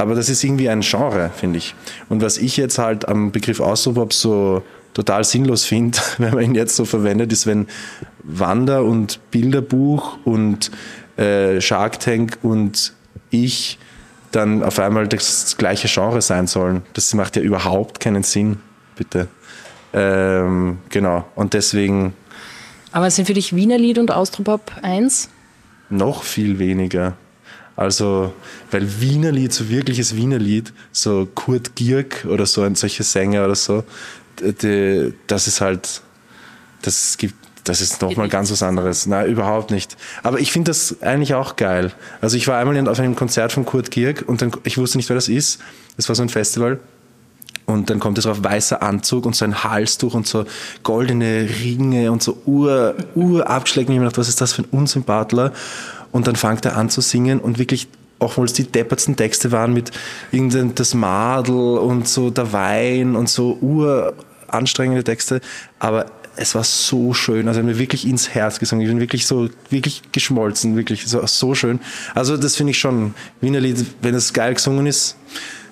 aber 0.00 0.14
das 0.14 0.30
ist 0.30 0.42
irgendwie 0.42 0.70
ein 0.70 0.80
Genre, 0.80 1.30
finde 1.36 1.58
ich. 1.58 1.74
Und 2.08 2.22
was 2.22 2.38
ich 2.38 2.56
jetzt 2.56 2.78
halt 2.78 3.06
am 3.06 3.32
Begriff 3.32 3.60
Austropop 3.60 4.14
so 4.14 4.62
total 4.94 5.24
sinnlos 5.24 5.66
finde, 5.66 5.98
wenn 6.18 6.34
man 6.34 6.44
ihn 6.44 6.54
jetzt 6.54 6.74
so 6.74 6.86
verwendet, 6.86 7.32
ist, 7.32 7.46
wenn 7.46 7.66
Wander 8.22 8.84
und 8.84 9.20
Bilderbuch 9.30 10.16
und 10.24 10.70
äh, 11.18 11.60
Shark 11.60 12.00
Tank 12.00 12.38
und 12.42 12.94
ich 13.30 13.78
dann 14.32 14.62
auf 14.62 14.78
einmal 14.78 15.08
das 15.08 15.56
gleiche 15.56 15.88
Genre 15.88 16.22
sein 16.22 16.46
sollen. 16.46 16.82
Das 16.92 17.12
macht 17.14 17.36
ja 17.36 17.42
überhaupt 17.42 18.00
keinen 18.00 18.22
Sinn, 18.22 18.58
bitte. 18.96 19.28
Ähm, 19.92 20.78
genau, 20.88 21.26
und 21.34 21.54
deswegen. 21.54 22.14
Aber 22.92 23.10
sind 23.10 23.26
für 23.26 23.34
dich 23.34 23.54
Wiener 23.54 23.78
Lied 23.78 23.98
und 23.98 24.10
Austropop 24.10 24.72
eins? 24.82 25.28
Noch 25.88 26.22
viel 26.22 26.58
weniger. 26.58 27.16
Also, 27.76 28.32
weil 28.70 29.00
Wiener 29.00 29.32
Lied, 29.32 29.52
so 29.52 29.68
wirkliches 29.68 30.14
Wiener 30.14 30.38
Lied, 30.38 30.72
so 30.92 31.26
Kurt 31.34 31.76
Gierk 31.76 32.26
oder 32.28 32.46
so 32.46 32.62
ein 32.62 32.74
solcher 32.74 33.04
Sänger 33.04 33.44
oder 33.44 33.54
so, 33.54 33.84
die, 34.40 35.14
das 35.26 35.46
ist 35.46 35.60
halt, 35.60 36.02
das 36.82 37.16
gibt 37.16 37.34
das 37.70 37.80
ist 37.80 38.02
nochmal 38.02 38.28
ganz 38.28 38.50
was 38.50 38.64
anderes. 38.64 39.06
Nein, 39.06 39.30
überhaupt 39.30 39.70
nicht. 39.70 39.96
Aber 40.24 40.40
ich 40.40 40.50
finde 40.50 40.70
das 40.70 41.02
eigentlich 41.02 41.34
auch 41.34 41.54
geil. 41.54 41.92
Also 42.20 42.36
ich 42.36 42.48
war 42.48 42.58
einmal 42.58 42.88
auf 42.88 42.98
einem 42.98 43.14
Konzert 43.14 43.52
von 43.52 43.64
Kurt 43.64 43.92
Kirk 43.92 44.24
und 44.26 44.42
dann, 44.42 44.50
ich 44.64 44.76
wusste 44.76 44.98
nicht, 44.98 45.08
wer 45.08 45.14
das 45.14 45.28
ist. 45.28 45.60
Das 45.96 46.08
war 46.08 46.16
so 46.16 46.22
ein 46.22 46.28
Festival. 46.28 46.80
Und 47.66 47.88
dann 47.88 48.00
kommt 48.00 48.18
es 48.18 48.26
auf 48.26 48.42
weißer 48.42 48.82
Anzug 48.82 49.24
und 49.24 49.36
so 49.36 49.44
ein 49.44 49.62
Halstuch 49.62 50.14
und 50.14 50.26
so 50.26 50.46
goldene 50.82 51.48
Ringe 51.62 52.10
und 52.10 52.24
so 52.24 52.38
ur, 52.44 52.96
ur 53.14 53.48
abgeschleckt. 53.48 53.88
Und 53.88 53.94
ich 53.94 54.00
mir 54.00 54.06
gedacht, 54.06 54.18
was 54.18 54.28
ist 54.28 54.40
das 54.40 54.52
für 54.52 54.62
ein 54.62 54.68
Unsympathler? 54.72 55.52
Und 56.10 56.26
dann 56.26 56.34
fängt 56.34 56.64
er 56.64 56.76
an 56.76 56.90
zu 56.90 57.00
singen 57.00 57.38
und 57.38 57.60
wirklich 57.60 57.86
auch 58.18 58.36
wenn 58.36 58.44
es 58.44 58.52
die 58.52 58.64
deppertsten 58.64 59.16
Texte 59.16 59.52
waren 59.52 59.72
mit 59.72 59.92
irgendein 60.32 60.74
das 60.74 60.92
Madel 60.92 61.78
und 61.78 62.06
so 62.06 62.30
der 62.30 62.52
Wein 62.52 63.16
und 63.16 63.30
so 63.30 63.56
ur 63.62 64.12
anstrengende 64.48 65.04
Texte, 65.04 65.40
aber 65.78 66.06
es 66.40 66.54
war 66.54 66.64
so 66.64 67.14
schön. 67.14 67.46
Also, 67.46 67.60
er 67.60 67.64
hat 67.64 67.72
mir 67.72 67.78
wirklich 67.78 68.06
ins 68.06 68.30
Herz 68.30 68.58
gesungen. 68.58 68.84
Ich 68.84 68.90
bin 68.90 69.00
wirklich 69.00 69.26
so, 69.26 69.48
wirklich 69.68 70.02
geschmolzen, 70.12 70.76
wirklich 70.76 71.06
so, 71.06 71.24
so 71.26 71.54
schön. 71.54 71.80
Also, 72.14 72.36
das 72.36 72.56
finde 72.56 72.72
ich 72.72 72.78
schon, 72.78 73.14
Wiener 73.40 73.60
Lied, 73.60 73.84
wenn 74.02 74.14
es 74.14 74.32
geil 74.32 74.54
gesungen 74.54 74.86
ist, 74.86 75.16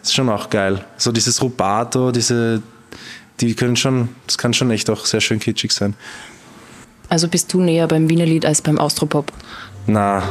ist 0.02 0.14
schon 0.14 0.28
auch 0.28 0.50
geil. 0.50 0.84
So 0.96 1.12
dieses 1.12 1.42
Rubato, 1.42 2.12
diese, 2.12 2.62
die 3.40 3.54
können 3.54 3.76
schon, 3.76 4.10
das 4.26 4.38
kann 4.38 4.54
schon 4.54 4.70
echt 4.70 4.90
auch 4.90 5.06
sehr 5.06 5.20
schön 5.20 5.38
kitschig 5.38 5.72
sein. 5.72 5.94
Also 7.08 7.28
bist 7.28 7.52
du 7.52 7.60
näher 7.60 7.88
beim 7.88 8.08
Wiener 8.10 8.26
Lied 8.26 8.44
als 8.44 8.60
beim 8.60 8.78
Austropop? 8.78 9.32
Na, 9.86 10.22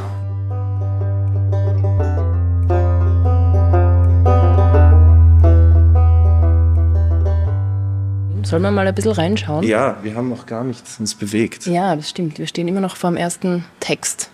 Sollen 8.48 8.62
wir 8.62 8.72
mal 8.72 8.88
ein 8.88 8.96
bisschen 8.96 9.12
reinschauen? 9.12 9.66
Ja, 9.68 9.98
wir 10.04 10.16
haben 10.16 10.30
noch 10.30 10.46
gar 10.46 10.64
nichts 10.64 11.02
uns 11.02 11.16
bewegt. 11.16 11.66
Ja, 11.66 11.98
das 11.98 12.10
stimmt. 12.10 12.40
Wir 12.40 12.48
stehen 12.48 12.68
immer 12.70 12.80
noch 12.80 12.96
vor 12.96 13.10
dem 13.10 13.18
ersten 13.18 13.66
Text. 13.82 14.30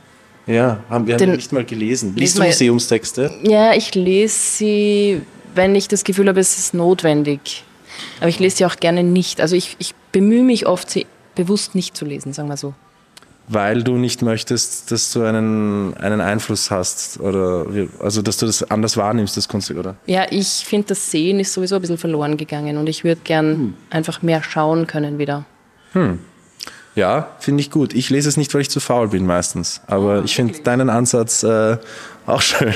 Ja, 0.45 0.81
haben 0.87 1.07
wir 1.07 1.17
Den, 1.17 1.29
haben 1.29 1.35
nicht 1.37 1.51
mal 1.51 1.65
gelesen. 1.65 2.13
Liest 2.15 2.37
du 2.37 2.43
Museumstexte? 2.43 3.31
Ja, 3.41 3.73
ich 3.73 3.95
lese 3.95 4.35
sie, 4.35 5.21
wenn 5.55 5.73
ich 5.73 5.87
das 5.87 6.03
Gefühl 6.03 6.27
habe, 6.27 6.39
es 6.39 6.59
ist 6.59 6.75
notwendig. 6.75 7.63
Aber 8.19 8.29
ich 8.29 8.37
lese 8.37 8.57
sie 8.57 8.65
auch 8.65 8.75
gerne 8.75 9.03
nicht. 9.03 9.41
Also 9.41 9.55
ich, 9.55 9.75
ich 9.79 9.95
bemühe 10.11 10.43
mich 10.43 10.67
oft, 10.67 10.91
sie 10.91 11.07
bewusst 11.33 11.73
nicht 11.73 11.97
zu 11.97 12.05
lesen, 12.05 12.33
sagen 12.33 12.49
wir 12.49 12.57
so 12.57 12.75
weil 13.47 13.83
du 13.83 13.97
nicht 13.97 14.21
möchtest, 14.21 14.91
dass 14.91 15.11
du 15.11 15.23
einen, 15.23 15.95
einen 15.97 16.21
Einfluss 16.21 16.71
hast 16.71 17.19
oder 17.19 17.65
also 17.99 18.21
dass 18.21 18.37
du 18.37 18.45
das 18.45 18.63
anders 18.71 18.95
wahrnimmst, 18.95 19.35
das 19.35 19.47
Kunststück, 19.47 19.77
oder? 19.77 19.95
Ja, 20.05 20.25
ich 20.29 20.47
finde, 20.47 20.89
das 20.89 21.11
Sehen 21.11 21.39
ist 21.39 21.53
sowieso 21.53 21.75
ein 21.75 21.81
bisschen 21.81 21.97
verloren 21.97 22.37
gegangen 22.37 22.77
und 22.77 22.87
ich 22.87 23.03
würde 23.03 23.21
gern 23.23 23.55
hm. 23.55 23.73
einfach 23.89 24.21
mehr 24.21 24.41
schauen 24.43 24.87
können 24.87 25.17
wieder. 25.19 25.45
Hm. 25.91 26.19
Ja, 26.95 27.29
finde 27.39 27.61
ich 27.61 27.71
gut. 27.71 27.93
Ich 27.93 28.09
lese 28.11 28.29
es 28.29 28.37
nicht, 28.37 28.53
weil 28.53 28.61
ich 28.61 28.69
zu 28.69 28.79
faul 28.79 29.09
bin 29.09 29.25
meistens, 29.25 29.81
aber 29.87 30.19
oh, 30.19 30.23
ich 30.23 30.35
finde 30.35 30.59
deinen 30.59 30.89
Ansatz 30.89 31.43
äh, 31.43 31.77
auch 32.25 32.41
schön. 32.41 32.73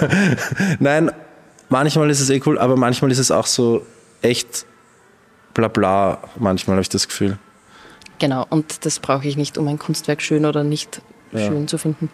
Nein, 0.80 1.10
manchmal 1.68 2.10
ist 2.10 2.20
es 2.20 2.30
eh 2.30 2.42
cool, 2.44 2.58
aber 2.58 2.76
manchmal 2.76 3.10
ist 3.10 3.18
es 3.18 3.30
auch 3.30 3.46
so 3.46 3.86
echt 4.22 4.66
bla 5.54 5.68
bla, 5.68 6.18
manchmal 6.38 6.74
habe 6.74 6.82
ich 6.82 6.88
das 6.88 7.08
Gefühl. 7.08 7.38
Genau, 8.18 8.46
und 8.50 8.84
das 8.84 8.98
brauche 8.98 9.26
ich 9.28 9.36
nicht, 9.36 9.58
um 9.58 9.68
ein 9.68 9.78
Kunstwerk 9.78 10.22
schön 10.22 10.44
oder 10.44 10.64
nicht 10.64 11.00
ja. 11.32 11.46
schön 11.46 11.68
zu 11.68 11.78
finden. 11.78 12.10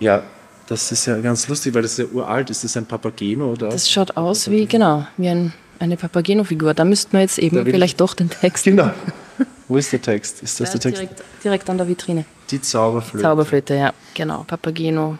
Ja, 0.00 0.22
das 0.66 0.90
ist 0.92 1.06
ja 1.06 1.18
ganz 1.18 1.48
lustig, 1.48 1.74
weil 1.74 1.82
das 1.82 1.92
ist 1.92 1.98
ja 1.98 2.04
uralt. 2.06 2.50
Ist 2.50 2.64
das 2.64 2.76
ein 2.76 2.86
Papageno? 2.86 3.52
Oder? 3.52 3.68
Das 3.68 3.90
schaut 3.90 4.16
aus 4.16 4.50
wie, 4.50 4.66
genau, 4.66 5.06
wie 5.16 5.28
ein, 5.28 5.52
eine 5.78 5.96
Papageno-Figur. 5.96 6.74
Da 6.74 6.84
müssten 6.84 7.12
wir 7.12 7.20
jetzt 7.20 7.38
eben 7.38 7.64
vielleicht 7.64 8.00
doch 8.00 8.14
den 8.14 8.30
Text. 8.30 8.64
Genau. 8.64 8.90
Wo 9.68 9.76
ist 9.76 9.92
der 9.92 10.02
Text? 10.02 10.42
Ist 10.42 10.58
das 10.58 10.68
ja, 10.68 10.78
der 10.78 10.80
Text? 10.80 11.02
Direkt, 11.02 11.22
direkt, 11.44 11.70
an 11.70 11.78
der 11.78 11.86
Vitrine. 11.86 12.24
Die 12.50 12.60
Zauberflöte. 12.60 13.22
Zauberflöte, 13.22 13.74
ja, 13.74 13.92
genau. 14.14 14.44
Papageno. 14.44 15.18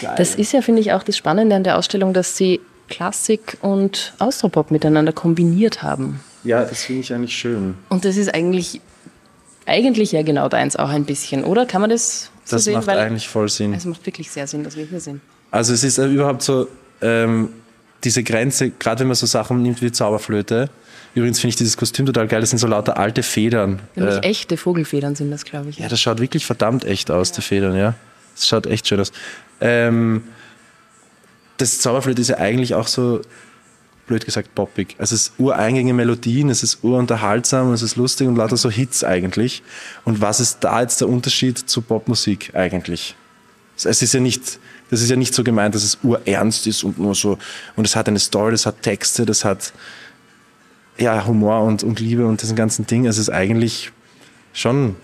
Geil. 0.00 0.14
Das 0.16 0.34
ist 0.34 0.52
ja, 0.52 0.62
finde 0.62 0.80
ich, 0.80 0.92
auch 0.92 1.02
das 1.02 1.16
Spannende 1.16 1.56
an 1.56 1.64
der 1.64 1.76
Ausstellung, 1.78 2.12
dass 2.12 2.36
sie 2.36 2.60
Klassik 2.88 3.56
und 3.62 4.14
Austropop 4.18 4.70
miteinander 4.70 5.12
kombiniert 5.12 5.82
haben. 5.82 6.20
Ja, 6.46 6.64
das 6.64 6.84
finde 6.84 7.02
ich 7.02 7.12
eigentlich 7.12 7.36
schön. 7.36 7.74
Und 7.88 8.04
das 8.04 8.16
ist 8.16 8.32
eigentlich, 8.34 8.80
eigentlich 9.66 10.12
ja 10.12 10.22
genau 10.22 10.48
deins 10.48 10.76
auch 10.76 10.88
ein 10.88 11.04
bisschen, 11.04 11.44
oder? 11.44 11.66
Kann 11.66 11.80
man 11.80 11.90
das 11.90 12.30
so 12.44 12.56
das 12.56 12.64
sehen? 12.64 12.74
Das 12.74 12.86
macht 12.86 12.96
eigentlich 12.96 13.28
voll 13.28 13.48
Sinn. 13.48 13.74
Es 13.74 13.84
macht 13.84 14.06
wirklich 14.06 14.30
sehr 14.30 14.46
Sinn, 14.46 14.64
dass 14.64 14.76
wir 14.76 14.86
hier 14.86 15.00
sind. 15.00 15.20
Also 15.50 15.72
es 15.72 15.84
ist 15.84 15.98
überhaupt 15.98 16.42
so, 16.42 16.68
ähm, 17.02 17.50
diese 18.04 18.22
Grenze, 18.22 18.70
gerade 18.70 19.00
wenn 19.00 19.08
man 19.08 19.16
so 19.16 19.26
Sachen 19.26 19.62
nimmt 19.62 19.82
wie 19.82 19.90
Zauberflöte, 19.90 20.70
Übrigens 21.16 21.40
finde 21.40 21.48
ich 21.48 21.56
dieses 21.56 21.78
Kostüm 21.78 22.04
total 22.04 22.28
geil. 22.28 22.42
Das 22.42 22.50
sind 22.50 22.58
so 22.58 22.66
lauter 22.66 22.98
alte 22.98 23.22
Federn. 23.22 23.80
Nämlich 23.94 24.16
äh, 24.16 24.20
echte 24.20 24.58
Vogelfedern 24.58 25.14
sind 25.16 25.30
das, 25.30 25.46
glaube 25.46 25.70
ich. 25.70 25.78
Ja, 25.78 25.88
das 25.88 25.98
schaut 25.98 26.20
wirklich 26.20 26.44
verdammt 26.44 26.84
echt 26.84 27.10
aus, 27.10 27.30
ja. 27.30 27.36
die 27.36 27.40
Federn, 27.40 27.74
ja. 27.74 27.94
Das 28.34 28.46
schaut 28.46 28.66
echt 28.66 28.86
schön 28.86 29.00
aus. 29.00 29.12
Ähm, 29.62 30.24
das 31.56 31.78
Zauberflöte 31.78 32.20
ist 32.20 32.28
ja 32.28 32.36
eigentlich 32.36 32.74
auch 32.74 32.86
so 32.86 33.22
blöd 34.06 34.24
gesagt, 34.24 34.54
poppig. 34.54 34.94
Also 34.98 35.14
es 35.14 35.22
ist 35.22 35.32
ureingängige 35.38 35.94
Melodien, 35.94 36.50
es 36.50 36.62
ist 36.62 36.82
urunterhaltsam, 36.82 37.72
es 37.72 37.82
ist 37.82 37.96
lustig 37.96 38.28
und 38.28 38.36
lauter 38.36 38.56
so 38.56 38.70
Hits 38.70 39.04
eigentlich. 39.04 39.62
Und 40.04 40.20
was 40.20 40.40
ist 40.40 40.60
da 40.60 40.80
jetzt 40.80 41.00
der 41.00 41.08
Unterschied 41.08 41.58
zu 41.58 41.82
Popmusik 41.82 42.54
eigentlich? 42.54 43.16
Es 43.76 44.02
ist 44.02 44.14
ja 44.14 44.20
nicht, 44.20 44.58
das 44.90 45.02
ist 45.02 45.10
ja 45.10 45.16
nicht 45.16 45.34
so 45.34 45.44
gemeint, 45.44 45.74
dass 45.74 45.82
es 45.82 45.98
urernst 46.02 46.66
ist 46.66 46.84
und 46.84 46.98
nur 46.98 47.14
so, 47.14 47.38
und 47.74 47.84
es 47.86 47.94
hat 47.94 48.08
eine 48.08 48.18
Story, 48.18 48.52
das 48.52 48.64
hat 48.64 48.82
Texte, 48.82 49.26
das 49.26 49.44
hat 49.44 49.72
ja, 50.98 51.26
Humor 51.26 51.62
und, 51.62 51.82
und 51.82 52.00
Liebe 52.00 52.26
und 52.26 52.40
diesen 52.40 52.56
ganzen 52.56 52.86
Ding. 52.86 53.06
Es 53.06 53.18
ist 53.18 53.28
eigentlich 53.28 53.92
schon, 54.52 54.96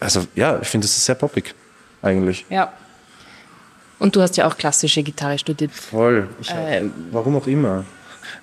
also 0.00 0.26
ja, 0.34 0.58
ich 0.60 0.68
finde, 0.68 0.86
es 0.86 0.96
ist 0.96 1.04
sehr 1.04 1.14
poppig, 1.14 1.54
eigentlich. 2.02 2.46
Ja. 2.48 2.72
Und 3.98 4.14
du 4.14 4.20
hast 4.20 4.36
ja 4.36 4.46
auch 4.46 4.56
klassische 4.56 5.02
Gitarre 5.02 5.38
studiert. 5.38 5.72
Voll. 5.72 6.28
Ich, 6.40 6.50
äh, 6.50 6.84
warum 7.10 7.36
auch 7.36 7.46
immer. 7.46 7.84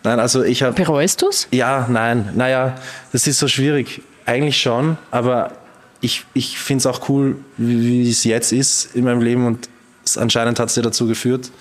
Nein, 0.03 0.19
also 0.19 0.43
ich 0.43 0.63
habe. 0.63 0.73
Bereust 0.73 1.21
du 1.21 1.29
es? 1.29 1.47
Ja, 1.51 1.87
nein. 1.89 2.29
Naja, 2.35 2.75
das 3.11 3.27
ist 3.27 3.39
so 3.39 3.47
schwierig. 3.47 4.01
Eigentlich 4.25 4.61
schon, 4.61 4.97
aber 5.11 5.51
ich, 5.99 6.25
ich 6.33 6.57
finde 6.57 6.79
es 6.79 6.85
auch 6.85 7.09
cool, 7.09 7.37
wie, 7.57 7.81
wie, 7.81 8.09
es 8.09 8.23
jetzt 8.23 8.51
ist 8.51 8.95
in 8.95 9.05
meinem 9.05 9.21
Leben 9.21 9.45
und 9.45 9.69
anscheinend 10.17 10.59
hat 10.59 10.69
es 10.69 10.75
ja 10.75 10.81
dazu 10.81 11.07
geführt, 11.07 11.51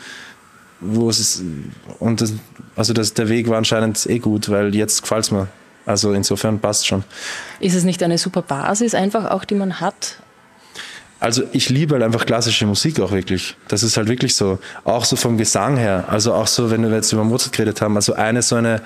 wo 0.80 1.08
es 1.08 1.20
ist, 1.20 1.42
und 2.00 2.20
das, 2.20 2.34
also 2.74 2.92
das, 2.92 3.14
der 3.14 3.28
Weg 3.28 3.48
war 3.48 3.58
anscheinend 3.58 4.04
eh 4.06 4.18
gut, 4.18 4.48
weil 4.48 4.74
jetzt 4.74 5.02
gefällt 5.02 5.24
es 5.24 5.30
mir. 5.30 5.48
Also 5.86 6.12
insofern 6.12 6.60
passt 6.60 6.86
schon. 6.86 7.04
Ist 7.60 7.74
es 7.74 7.84
nicht 7.84 8.02
eine 8.02 8.18
super 8.18 8.42
Basis 8.42 8.94
einfach 8.94 9.30
auch, 9.30 9.44
die 9.44 9.54
man 9.54 9.80
hat? 9.80 10.16
Also 11.22 11.44
ich 11.52 11.68
liebe 11.68 11.94
halt 11.94 12.02
einfach 12.02 12.26
klassische 12.26 12.66
Musik 12.66 12.98
auch 12.98 13.12
wirklich. 13.12 13.56
Das 13.68 13.84
ist 13.84 13.96
halt 13.96 14.08
wirklich 14.08 14.34
so. 14.34 14.58
Auch 14.82 15.04
so 15.04 15.14
vom 15.14 15.38
Gesang 15.38 15.76
her. 15.76 16.06
Also 16.08 16.34
auch 16.34 16.48
so, 16.48 16.72
wenn 16.72 16.82
wir 16.82 16.96
jetzt 16.96 17.12
über 17.12 17.22
Mozart 17.22 17.52
geredet 17.52 17.80
haben. 17.80 17.94
Also 17.94 18.14
eine 18.14 18.42
so 18.42 18.56
eine 18.56 18.82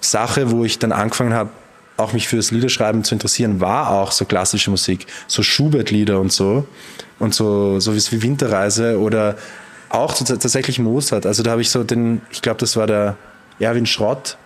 Sache, 0.00 0.50
wo 0.50 0.64
ich 0.64 0.80
dann 0.80 0.90
angefangen 0.90 1.32
habe, 1.32 1.50
auch 1.96 2.12
mich 2.12 2.26
fürs 2.26 2.50
Liederschreiben 2.50 3.04
zu 3.04 3.14
interessieren, 3.14 3.60
war 3.60 3.90
auch 3.90 4.10
so 4.10 4.24
klassische 4.24 4.70
Musik. 4.70 5.06
So 5.28 5.44
Schubert-Lieder 5.44 6.18
und 6.18 6.32
so. 6.32 6.66
Und 7.20 7.36
so, 7.36 7.78
so 7.78 7.94
wie 7.94 8.22
Winterreise 8.22 8.98
oder 8.98 9.36
auch 9.90 10.12
tatsächlich 10.14 10.80
Mozart. 10.80 11.24
Also 11.24 11.44
da 11.44 11.52
habe 11.52 11.60
ich 11.60 11.70
so 11.70 11.84
den, 11.84 12.20
ich 12.32 12.42
glaube, 12.42 12.58
das 12.58 12.74
war 12.74 12.88
der 12.88 13.16
Erwin 13.60 13.86
Schrott, 13.86 14.38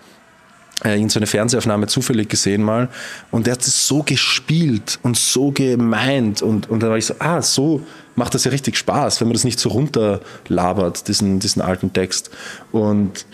äh, 0.83 0.99
in 1.01 1.09
so 1.09 1.19
eine 1.19 1.27
Fernsehaufnahme 1.27 1.87
zufällig 1.87 2.29
gesehen 2.29 2.63
mal. 2.63 2.89
Und 3.31 3.47
der 3.47 3.53
hat 3.53 3.61
es 3.63 3.87
so 3.87 4.03
gespielt 4.03 4.99
und 5.03 5.17
so 5.17 5.51
gemeint. 5.51 6.43
Und, 6.43 6.69
und 6.71 6.83
da 6.83 6.89
war 6.89 6.97
ich 6.97 7.07
so, 7.07 7.15
ah, 7.19 7.43
so 7.43 7.83
macht 8.17 8.35
das 8.35 8.45
ja 8.45 8.51
richtig 8.51 8.77
Spaß, 8.77 9.21
wenn 9.21 9.29
man 9.29 9.35
das 9.35 9.45
nicht 9.45 9.61
so 9.61 9.69
runterlabert, 9.71 11.09
diesen, 11.09 11.41
diesen 11.41 11.63
alten 11.63 11.93
Text. 11.93 12.31
Und, 12.73 13.27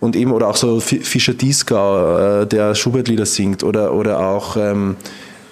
und 0.00 0.16
eben, 0.16 0.32
oder 0.32 0.48
auch 0.48 0.56
so 0.56 0.80
Fischer 0.80 1.34
Dieskau, 1.34 2.42
äh, 2.42 2.46
der 2.46 2.74
Schubert-Lieder 2.74 3.26
singt, 3.26 3.64
oder, 3.64 3.92
oder 3.92 4.20
auch 4.20 4.56
ähm, 4.56 4.96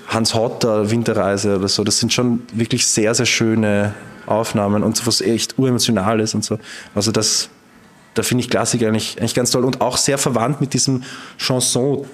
Hans 0.09 0.35
Hotter, 0.35 0.91
Winterreise 0.91 1.57
oder 1.57 1.69
so. 1.69 1.85
Das 1.85 1.99
sind 1.99 2.13
schon 2.13 2.43
wirklich 2.53 2.87
sehr, 2.87 3.15
sehr 3.15 3.27
schöne 3.27 3.95
Aufnahmen 4.27 4.83
und 4.83 5.05
was 5.07 5.21
echt 5.21 5.59
uremotional 5.59 6.21
ist 6.21 6.35
und 6.35 6.45
so. 6.45 6.59
Also 6.95 7.13
das, 7.13 7.49
da 8.15 8.23
finde 8.23 8.45
ich 8.45 8.51
Klassik 8.51 8.83
eigentlich, 8.83 9.19
eigentlich 9.19 9.35
ganz 9.35 9.51
toll 9.51 9.65
und 9.65 9.81
auch 9.81 9.97
sehr 9.97 10.19
verwandt 10.19 10.61
mit 10.61 10.75
diesem 10.75 11.05
Chanson. 11.39 12.07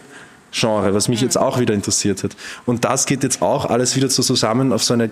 Genre, 0.51 0.95
was 0.95 1.09
mich 1.09 1.21
jetzt 1.21 1.37
auch 1.37 1.59
wieder 1.59 1.75
interessiert 1.75 2.25
hat. 2.25 2.35
Und 2.65 2.87
das 2.87 3.05
geht 3.05 3.23
jetzt 3.23 3.43
auch 3.43 3.67
alles 3.67 3.97
wieder 3.97 4.09
so 4.09 4.23
zusammen 4.23 4.73
auf 4.73 4.83
so 4.83 4.95
eine, 4.95 5.11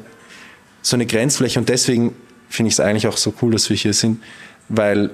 so 0.81 0.97
eine 0.97 1.05
Grenzfläche. 1.05 1.59
Und 1.59 1.69
deswegen 1.69 2.14
finde 2.49 2.69
ich 2.69 2.75
es 2.75 2.81
eigentlich 2.81 3.07
auch 3.07 3.19
so 3.19 3.35
cool, 3.43 3.52
dass 3.52 3.69
wir 3.69 3.76
hier 3.76 3.93
sind, 3.93 4.23
weil 4.71 5.11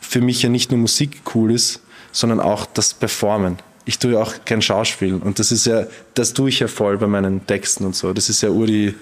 für 0.00 0.20
mich 0.20 0.42
ja 0.42 0.48
nicht 0.48 0.70
nur 0.70 0.80
Musik 0.80 1.20
cool 1.34 1.52
ist, 1.52 1.80
sondern 2.10 2.40
auch 2.40 2.66
das 2.66 2.94
Performen. 2.94 3.58
Ich 3.84 3.98
tue 3.98 4.12
ja 4.12 4.22
auch 4.22 4.34
kein 4.44 4.60
Schauspiel. 4.60 5.14
Und 5.14 5.38
das 5.38 5.52
ist 5.52 5.66
ja, 5.66 5.86
das 6.14 6.32
tue 6.32 6.48
ich 6.48 6.60
ja 6.60 6.68
voll 6.68 6.98
bei 6.98 7.06
meinen 7.06 7.46
Texten 7.46 7.84
und 7.84 7.94
so. 7.94 8.12
Das 8.12 8.28
ist 8.28 8.42
ja 8.42 8.48
ur 8.48 8.66
die, 8.66 8.94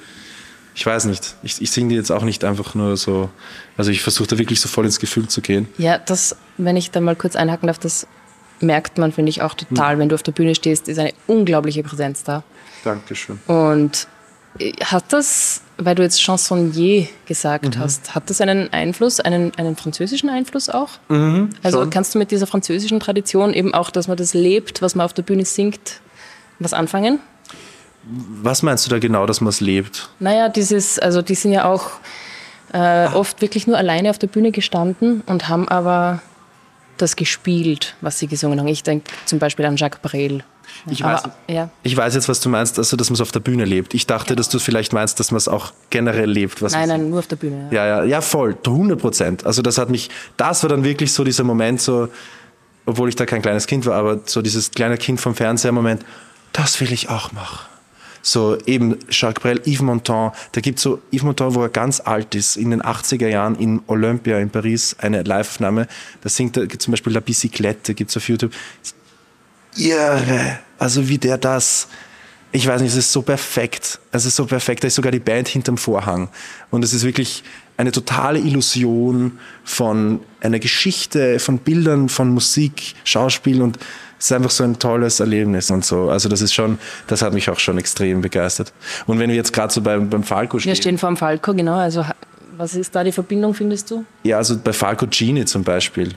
ich 0.74 0.86
weiß 0.86 1.04
nicht, 1.06 1.34
ich, 1.42 1.60
ich 1.60 1.70
singe 1.70 1.90
die 1.90 1.94
jetzt 1.96 2.10
auch 2.10 2.22
nicht 2.22 2.44
einfach 2.44 2.74
nur 2.74 2.96
so, 2.96 3.28
also 3.76 3.90
ich 3.90 4.02
versuche 4.02 4.28
da 4.28 4.38
wirklich 4.38 4.60
so 4.60 4.68
voll 4.68 4.84
ins 4.84 4.98
Gefühl 4.98 5.28
zu 5.28 5.40
gehen. 5.40 5.68
Ja, 5.78 5.98
das, 5.98 6.36
wenn 6.56 6.76
ich 6.76 6.90
da 6.90 7.00
mal 7.00 7.16
kurz 7.16 7.36
einhaken 7.36 7.66
darf, 7.66 7.78
das 7.78 8.06
merkt 8.60 8.98
man, 8.98 9.12
finde 9.12 9.30
ich, 9.30 9.42
auch 9.42 9.54
total, 9.54 9.94
hm. 9.94 9.98
wenn 10.00 10.08
du 10.08 10.14
auf 10.14 10.22
der 10.22 10.32
Bühne 10.32 10.54
stehst, 10.54 10.88
ist 10.88 10.98
eine 10.98 11.12
unglaubliche 11.26 11.82
Präsenz 11.82 12.24
da. 12.24 12.42
Dankeschön. 12.84 13.38
Und 13.46 14.06
äh, 14.58 14.72
hat 14.84 15.12
das, 15.12 15.62
weil 15.78 15.94
du 15.94 16.02
jetzt 16.02 16.22
Chansonnier 16.22 17.08
gesagt 17.26 17.76
mhm. 17.76 17.80
hast, 17.80 18.14
hat 18.14 18.30
das 18.30 18.40
einen 18.40 18.72
Einfluss, 18.72 19.20
einen, 19.20 19.52
einen 19.56 19.76
französischen 19.76 20.30
Einfluss 20.30 20.68
auch? 20.68 20.90
Mhm, 21.08 21.50
also 21.62 21.80
schon. 21.80 21.90
kannst 21.90 22.14
du 22.14 22.18
mit 22.18 22.30
dieser 22.30 22.46
französischen 22.46 23.00
Tradition 23.00 23.52
eben 23.52 23.74
auch, 23.74 23.90
dass 23.90 24.08
man 24.08 24.16
das 24.16 24.34
lebt, 24.34 24.82
was 24.82 24.94
man 24.94 25.04
auf 25.04 25.12
der 25.12 25.22
Bühne 25.22 25.44
singt, 25.44 26.00
was 26.58 26.72
anfangen? 26.72 27.20
Was 28.04 28.62
meinst 28.62 28.86
du 28.86 28.90
da 28.90 28.98
genau, 28.98 29.26
dass 29.26 29.40
man 29.40 29.48
es 29.48 29.60
lebt? 29.60 30.08
Naja, 30.18 30.48
dieses, 30.48 30.98
also 30.98 31.22
die 31.22 31.34
sind 31.34 31.52
ja 31.52 31.64
auch 31.64 31.90
äh, 32.72 33.06
oft 33.08 33.40
wirklich 33.40 33.66
nur 33.66 33.76
alleine 33.76 34.10
auf 34.10 34.18
der 34.18 34.26
Bühne 34.26 34.50
gestanden 34.50 35.22
und 35.26 35.48
haben 35.48 35.68
aber 35.68 36.20
das 36.98 37.16
gespielt, 37.16 37.94
was 38.00 38.18
sie 38.18 38.26
gesungen 38.26 38.58
haben. 38.58 38.68
Ich 38.68 38.82
denke 38.82 39.10
zum 39.24 39.38
Beispiel 39.38 39.64
an 39.66 39.76
Jacques 39.76 40.00
Brel. 40.00 40.42
Ich 40.86 41.02
weiß, 41.02 41.22
ja. 41.48 41.70
ich 41.82 41.96
weiß 41.96 42.14
jetzt, 42.14 42.28
was 42.28 42.40
du 42.40 42.48
meinst, 42.48 42.78
also 42.78 42.96
dass 42.96 43.10
man 43.10 43.14
es 43.14 43.20
auf 43.20 43.30
der 43.30 43.40
Bühne 43.40 43.64
lebt. 43.64 43.94
Ich 43.94 44.06
dachte, 44.06 44.30
ja. 44.30 44.36
dass 44.36 44.48
du 44.48 44.58
vielleicht 44.58 44.92
meinst, 44.92 45.20
dass 45.20 45.30
man 45.30 45.36
es 45.36 45.46
auch 45.46 45.72
generell 45.90 46.30
lebt. 46.30 46.62
nein, 46.62 46.88
nein, 46.88 47.10
nur 47.10 47.18
auf 47.18 47.26
der 47.26 47.36
Bühne. 47.36 47.68
Ja, 47.70 47.86
ja, 47.86 47.98
ja, 47.98 48.04
ja 48.04 48.20
voll, 48.20 48.56
100 48.64 48.98
Prozent. 48.98 49.46
Also 49.46 49.62
das 49.62 49.78
hat 49.78 49.90
mich, 49.90 50.08
das 50.36 50.62
war 50.62 50.70
dann 50.70 50.82
wirklich 50.82 51.12
so 51.12 51.24
dieser 51.24 51.44
Moment, 51.44 51.80
so, 51.80 52.08
obwohl 52.86 53.08
ich 53.08 53.16
da 53.16 53.26
kein 53.26 53.42
kleines 53.42 53.66
Kind 53.66 53.86
war, 53.86 53.96
aber 53.96 54.20
so 54.24 54.40
dieses 54.40 54.70
kleine 54.70 54.96
Kind 54.96 55.20
vom 55.20 55.34
Fernseher-Moment, 55.34 56.04
das 56.52 56.80
will 56.80 56.92
ich 56.92 57.08
auch 57.10 57.32
machen 57.32 57.71
so 58.22 58.56
eben 58.66 58.98
Jacques 59.10 59.42
Brel, 59.42 59.60
Yves 59.66 59.82
Montand, 59.82 60.34
da 60.52 60.60
gibt 60.60 60.78
so 60.78 61.02
Yves 61.12 61.24
Montand, 61.24 61.54
wo 61.54 61.62
er 61.62 61.68
ganz 61.68 62.00
alt 62.00 62.34
ist, 62.34 62.56
in 62.56 62.70
den 62.70 62.82
80er 62.82 63.28
Jahren 63.28 63.56
in 63.56 63.82
Olympia 63.88 64.38
in 64.38 64.50
Paris, 64.50 64.96
eine 64.98 65.22
Live-Aufnahme, 65.22 65.88
da 66.22 66.28
singt 66.28 66.56
er 66.56 66.68
zum 66.78 66.92
Beispiel 66.92 67.12
La 67.12 67.20
Bicyclette, 67.20 67.94
gibt 67.94 68.10
es 68.10 68.16
auf 68.16 68.28
YouTube. 68.28 68.52
Irre, 69.76 70.58
also 70.78 71.08
wie 71.08 71.18
der 71.18 71.38
das, 71.38 71.88
ich 72.52 72.66
weiß 72.66 72.82
nicht, 72.82 72.92
es 72.92 72.98
ist 72.98 73.12
so 73.12 73.22
perfekt, 73.22 73.98
es 74.12 74.24
ist 74.24 74.36
so 74.36 74.46
perfekt, 74.46 74.84
da 74.84 74.88
ist 74.88 74.94
sogar 74.94 75.12
die 75.12 75.18
Band 75.18 75.48
hinterm 75.48 75.78
Vorhang. 75.78 76.28
Und 76.70 76.84
es 76.84 76.92
ist 76.92 77.02
wirklich 77.02 77.42
eine 77.78 77.90
totale 77.90 78.38
Illusion 78.38 79.38
von 79.64 80.20
einer 80.40 80.58
Geschichte, 80.58 81.38
von 81.38 81.58
Bildern, 81.58 82.08
von 82.08 82.28
Musik, 82.28 82.94
Schauspiel 83.04 83.62
und 83.62 83.78
es 84.22 84.30
ist 84.30 84.32
einfach 84.36 84.52
so 84.52 84.62
ein 84.62 84.78
tolles 84.78 85.18
Erlebnis 85.18 85.68
und 85.72 85.84
so. 85.84 86.08
Also 86.08 86.28
das 86.28 86.42
ist 86.42 86.54
schon, 86.54 86.78
das 87.08 87.22
hat 87.22 87.32
mich 87.32 87.50
auch 87.50 87.58
schon 87.58 87.76
extrem 87.76 88.20
begeistert. 88.20 88.72
Und 89.08 89.18
wenn 89.18 89.28
wir 89.28 89.34
jetzt 89.34 89.52
gerade 89.52 89.74
so 89.74 89.80
beim, 89.80 90.08
beim 90.08 90.22
Falco 90.22 90.60
stehen. 90.60 90.70
Wir 90.70 90.76
stehen 90.76 90.96
vor 90.96 91.08
dem 91.08 91.16
Falco, 91.16 91.52
genau. 91.52 91.74
Also 91.74 92.06
was 92.56 92.76
ist 92.76 92.94
da 92.94 93.02
die 93.02 93.10
Verbindung, 93.10 93.52
findest 93.52 93.90
du? 93.90 94.04
Ja, 94.22 94.36
also 94.36 94.56
bei 94.56 94.72
Falco 94.72 95.08
Genie 95.10 95.44
zum 95.44 95.64
Beispiel. 95.64 96.14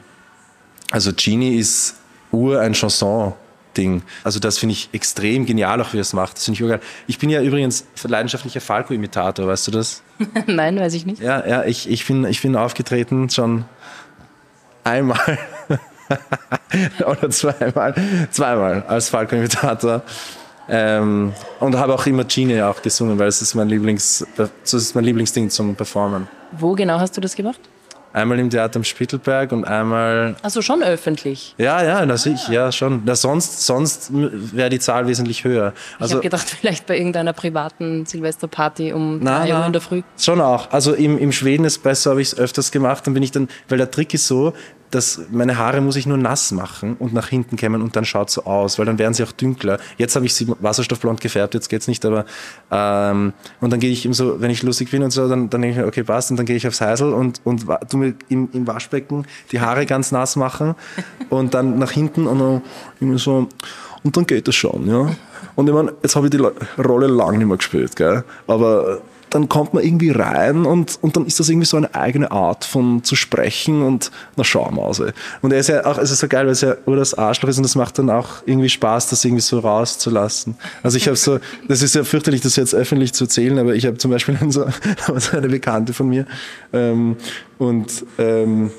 Also 0.92 1.14
Genie 1.16 1.56
ist 1.56 1.96
ur 2.32 2.60
ein 2.60 2.74
Chanson. 2.74 3.34
Ding. 3.76 4.04
Also 4.24 4.40
das 4.40 4.58
finde 4.58 4.72
ich 4.72 4.88
extrem 4.94 5.46
genial, 5.46 5.82
auch 5.82 5.92
wie 5.92 5.98
er 5.98 6.02
es 6.02 6.14
macht. 6.14 6.38
Das 6.38 6.48
ich 6.48 6.64
Ich 7.08 7.20
bin 7.20 7.30
ja 7.30 7.42
übrigens 7.42 7.86
leidenschaftlicher 8.04 8.62
Falco-Imitator, 8.62 9.48
weißt 9.48 9.68
du 9.68 9.72
das? 9.72 10.02
Nein, 10.48 10.80
weiß 10.80 10.94
ich 10.94 11.06
nicht. 11.06 11.22
Ja, 11.22 11.46
ja, 11.46 11.66
ich, 11.66 11.90
ich, 11.90 12.08
bin, 12.08 12.24
ich 12.24 12.42
bin 12.42 12.56
aufgetreten 12.56 13.30
schon 13.30 13.66
einmal 14.86 15.38
oder 17.06 17.30
zweimal, 17.30 17.96
zweimal 18.32 18.84
als 18.88 19.10
Falco-Imitator. 19.10 20.02
Ähm, 20.68 21.34
und 21.60 21.78
habe 21.78 21.94
auch 21.94 22.06
immer 22.08 22.24
Genie 22.24 22.62
auch 22.62 22.82
gesungen, 22.82 23.20
weil 23.20 23.28
es 23.28 23.42
ist 23.42 23.54
mein 23.54 23.70
Lieblings, 23.70 24.26
das 24.36 24.74
ist 24.74 24.96
mein 24.96 25.04
Lieblingsding 25.04 25.50
zum 25.50 25.76
Performen. 25.76 26.28
Wo 26.54 26.74
genau 26.74 27.00
hast 27.00 27.16
du 27.16 27.22
das 27.22 27.36
gemacht? 27.36 27.60
Einmal 28.16 28.40
im 28.40 28.50
Theater 28.50 28.78
am 28.78 28.86
Spittelberg 28.86 29.52
und 29.52 29.66
einmal. 29.66 30.38
Also 30.42 30.62
schon 30.62 30.82
öffentlich? 30.82 31.54
Ja, 31.58 31.84
ja, 31.84 32.06
das 32.06 32.26
ich, 32.26 32.48
ja 32.48 32.72
schon. 32.72 33.02
Na, 33.04 33.14
sonst 33.14 33.66
sonst 33.66 34.10
wäre 34.14 34.70
die 34.70 34.80
Zahl 34.80 35.06
wesentlich 35.06 35.44
höher. 35.44 35.74
Also, 36.00 36.06
ich 36.06 36.14
habe 36.14 36.24
gedacht, 36.24 36.50
vielleicht 36.62 36.86
bei 36.88 36.98
irgendeiner 36.98 37.34
privaten 37.34 38.06
Silvesterparty 38.06 38.94
um 38.94 39.20
na, 39.22 39.46
3 39.46 39.54
Uhr 39.54 39.66
in 39.66 39.74
der 39.74 39.82
Früh. 39.82 40.02
Schon 40.18 40.40
auch. 40.40 40.72
Also 40.72 40.94
im, 40.94 41.18
im 41.18 41.34
Schweden 41.34 41.66
Espresso 41.66 42.12
habe 42.12 42.22
ich 42.22 42.30
es 42.30 42.40
öfters 42.40 42.72
gemacht. 42.72 43.06
Dann 43.06 43.14
bin 43.14 43.22
ich 43.22 43.32
dann, 43.32 43.50
weil 43.68 43.80
der 43.80 43.92
Trick 43.92 44.14
ist 44.14 44.28
so, 44.28 44.54
dass 44.96 45.20
meine 45.30 45.58
Haare 45.58 45.82
muss 45.82 45.98
ich 45.98 46.06
nur 46.06 46.18
nass 46.18 46.52
machen 46.52 46.96
und 47.00 47.14
nach 47.14 47.28
hinten 47.28 47.58
kämmen 47.58 47.82
und 47.82 47.96
dann 47.96 48.06
schaut 48.06 48.30
so 48.30 48.46
aus, 48.46 48.80
weil 48.80 48.86
dann 48.86 48.98
werden 48.98 49.14
sie 49.14 49.24
auch 49.24 49.32
dünkler. 49.34 49.78
Jetzt 49.98 50.16
habe 50.16 50.26
ich 50.26 50.34
sie 50.34 50.48
wasserstoffblond 50.60 51.20
gefärbt, 51.20 51.54
jetzt 51.54 51.68
geht's 51.68 51.88
nicht, 51.88 52.06
aber 52.06 52.26
ähm, 52.72 53.34
und 53.60 53.74
dann 53.74 53.82
gehe 53.82 53.92
ich 53.92 54.06
eben 54.06 54.14
so, 54.14 54.40
wenn 54.40 54.50
ich 54.52 54.64
lustig 54.64 54.92
bin 54.92 55.04
und 55.04 55.12
so, 55.12 55.28
dann, 55.28 55.50
dann 55.50 55.62
denke 55.62 55.76
ich 55.76 55.82
mir, 55.82 55.88
okay, 55.88 56.04
passt, 56.04 56.32
und 56.32 56.38
dann 56.38 56.46
gehe 56.46 56.56
ich 56.56 56.66
aufs 56.66 56.80
Heisel 56.80 57.12
und, 57.12 57.42
und 57.44 57.66
tu 57.90 57.98
mir 57.98 58.14
im, 58.30 58.48
im 58.54 58.66
Waschbecken 58.66 59.26
die 59.52 59.60
Haare 59.60 59.86
ganz 59.86 60.14
nass 60.14 60.38
machen 60.38 60.76
und 61.30 61.54
dann 61.54 61.78
nach 61.78 61.92
hinten 61.92 62.26
und 62.26 62.62
dann 63.00 63.18
so, 63.18 63.50
und 64.04 64.16
dann 64.16 64.26
geht 64.26 64.48
das 64.48 64.56
schon, 64.56 64.88
ja. 64.88 65.10
Und 65.56 65.68
ich 65.68 65.74
meine, 65.74 65.94
jetzt 66.04 66.16
habe 66.16 66.28
ich 66.28 66.32
die 66.32 66.82
Rolle 66.82 67.08
lang 67.08 67.38
nicht 67.38 67.48
mehr 67.48 67.58
gespielt, 67.58 67.96
gell? 67.96 68.24
aber 68.48 69.02
dann 69.36 69.50
kommt 69.50 69.74
man 69.74 69.84
irgendwie 69.84 70.12
rein 70.12 70.66
und, 70.66 70.98
und 71.02 71.18
dann 71.18 71.26
ist 71.26 71.42
das 71.42 71.50
irgendwie 71.50 71.66
so 71.66 71.76
eine 71.76 71.94
eigene 71.94 72.32
Art 72.32 72.64
von 72.64 73.04
zu 73.04 73.18
sprechen 73.18 73.82
und 73.82 74.10
na 74.38 74.46
schauen 74.46 74.76
wir 74.76 74.86
also. 74.86 75.08
Und 75.42 75.52
er 75.52 75.60
ist 75.60 75.68
ja 75.68 75.86
auch, 75.86 75.98
es 75.98 76.10
ist 76.10 76.20
so 76.20 76.30
geil, 76.30 76.46
weil 76.46 76.54
es 76.54 76.62
ja 76.62 76.78
nur 76.86 76.96
das 76.96 77.14
Arschloch 77.16 77.50
ist 77.50 77.58
und 77.58 77.64
das 77.64 77.76
macht 77.76 78.00
dann 78.00 78.10
auch 78.10 78.30
irgendwie 78.46 78.70
Spaß, 78.70 79.10
das 79.10 79.26
irgendwie 79.26 79.42
so 79.42 79.60
rauszulassen. 79.60 80.56
Also 80.84 80.96
ich 80.96 81.08
habe 81.08 81.18
so, 81.18 81.40
das 81.68 81.82
ist 81.82 81.96
ja 81.96 82.06
fürchterlich, 82.06 82.40
das 82.40 82.56
jetzt 82.56 82.74
öffentlich 82.74 83.12
zu 83.12 83.26
erzählen, 83.26 83.60
aber 83.60 83.76
ich 83.76 83.86
habe 83.86 83.98
zum 83.98 84.10
Beispiel 84.10 84.38
so 84.50 84.68
eine 85.34 85.50
Bekannte 85.50 85.92
von 85.92 86.08
mir 86.08 86.26
ähm, 86.72 87.18
und 87.58 88.06
ähm, 88.18 88.72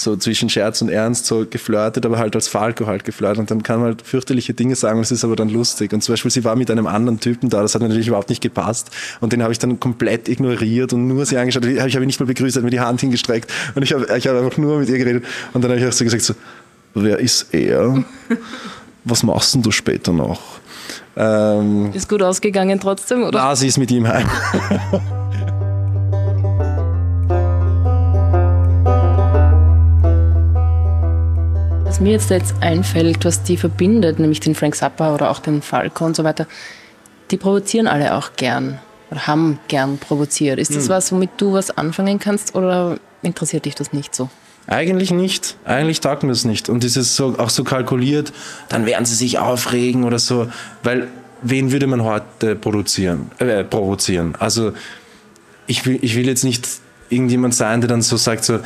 so 0.00 0.16
zwischen 0.16 0.48
Scherz 0.48 0.80
und 0.82 0.88
Ernst 0.88 1.26
so 1.26 1.46
geflirtet, 1.48 2.06
aber 2.06 2.18
halt 2.18 2.34
als 2.34 2.48
Falco 2.48 2.86
halt 2.86 3.04
geflirtet. 3.04 3.38
Und 3.38 3.50
dann 3.50 3.62
kann 3.62 3.80
man 3.80 3.88
halt 3.88 4.02
fürchterliche 4.02 4.54
Dinge 4.54 4.76
sagen, 4.76 4.98
und 4.98 5.02
es 5.02 5.10
ist 5.10 5.24
aber 5.24 5.36
dann 5.36 5.48
lustig. 5.48 5.92
Und 5.92 6.02
zum 6.02 6.12
Beispiel, 6.12 6.30
sie 6.30 6.44
war 6.44 6.56
mit 6.56 6.70
einem 6.70 6.86
anderen 6.86 7.20
Typen 7.20 7.50
da, 7.50 7.62
das 7.62 7.74
hat 7.74 7.82
natürlich 7.82 8.08
überhaupt 8.08 8.28
nicht 8.28 8.42
gepasst. 8.42 8.90
Und 9.20 9.32
den 9.32 9.42
habe 9.42 9.52
ich 9.52 9.58
dann 9.58 9.80
komplett 9.80 10.28
ignoriert 10.28 10.92
und 10.92 11.08
nur 11.08 11.26
sie 11.26 11.36
angeschaut. 11.36 11.64
Ich 11.64 11.78
habe 11.80 12.04
ihn 12.04 12.06
nicht 12.06 12.20
mal 12.20 12.26
begrüßt, 12.26 12.56
hat 12.56 12.64
mir 12.64 12.70
die 12.70 12.80
Hand 12.80 13.00
hingestreckt. 13.00 13.50
Und 13.74 13.82
ich 13.82 13.92
habe 13.92 14.06
ich 14.16 14.26
hab 14.26 14.36
einfach 14.36 14.56
nur 14.58 14.78
mit 14.78 14.88
ihr 14.88 14.98
geredet. 14.98 15.24
Und 15.52 15.62
dann 15.62 15.70
habe 15.70 15.80
ich 15.80 15.86
auch 15.86 15.92
so 15.92 16.04
gesagt, 16.04 16.22
so, 16.22 16.34
wer 16.94 17.18
ist 17.18 17.52
er? 17.52 18.04
Was 19.04 19.22
machst 19.22 19.54
denn 19.54 19.62
du 19.62 19.70
später 19.70 20.12
noch? 20.12 20.40
Ähm, 21.16 21.90
ist 21.94 22.08
gut 22.08 22.22
ausgegangen 22.22 22.78
trotzdem, 22.78 23.24
oder? 23.24 23.42
Ah, 23.42 23.56
sie 23.56 23.66
ist 23.66 23.78
mit 23.78 23.90
ihm 23.90 24.06
heim. 24.06 24.28
Was 31.98 32.04
mir 32.04 32.12
jetzt, 32.12 32.30
jetzt 32.30 32.54
einfällt, 32.60 33.24
was 33.24 33.42
die 33.42 33.56
verbindet, 33.56 34.20
nämlich 34.20 34.38
den 34.38 34.54
Frank 34.54 34.76
Zappa 34.76 35.12
oder 35.12 35.32
auch 35.32 35.40
den 35.40 35.62
Falco 35.62 36.04
und 36.04 36.14
so 36.14 36.22
weiter, 36.22 36.46
die 37.32 37.36
provozieren 37.36 37.88
alle 37.88 38.14
auch 38.14 38.34
gern 38.36 38.78
oder 39.10 39.26
haben 39.26 39.58
gern 39.66 39.98
provoziert. 39.98 40.60
Ist 40.60 40.76
das 40.76 40.84
hm. 40.84 40.90
was, 40.90 41.10
womit 41.10 41.30
du 41.38 41.54
was 41.54 41.76
anfangen 41.76 42.20
kannst 42.20 42.54
oder 42.54 43.00
interessiert 43.22 43.64
dich 43.64 43.74
das 43.74 43.92
nicht 43.92 44.14
so? 44.14 44.30
Eigentlich 44.68 45.10
nicht. 45.10 45.56
Eigentlich 45.64 45.98
taugt 46.00 46.22
mir 46.22 46.28
das 46.28 46.44
nicht. 46.44 46.68
Und 46.68 46.84
ist 46.84 46.96
es 46.96 47.16
so, 47.16 47.36
auch 47.36 47.50
so 47.50 47.64
kalkuliert, 47.64 48.32
dann 48.68 48.86
werden 48.86 49.04
sie 49.04 49.16
sich 49.16 49.40
aufregen 49.40 50.04
oder 50.04 50.20
so. 50.20 50.46
Weil, 50.84 51.08
wen 51.42 51.72
würde 51.72 51.88
man 51.88 52.04
heute 52.04 52.54
produzieren, 52.54 53.32
äh, 53.40 53.64
provozieren? 53.64 54.36
Also, 54.38 54.72
ich 55.66 55.84
will, 55.84 55.98
ich 56.00 56.14
will 56.14 56.28
jetzt 56.28 56.44
nicht 56.44 56.68
irgendjemand 57.10 57.56
sein, 57.56 57.80
der 57.80 57.88
dann 57.88 58.02
so 58.02 58.16
sagt, 58.16 58.44
so, 58.44 58.60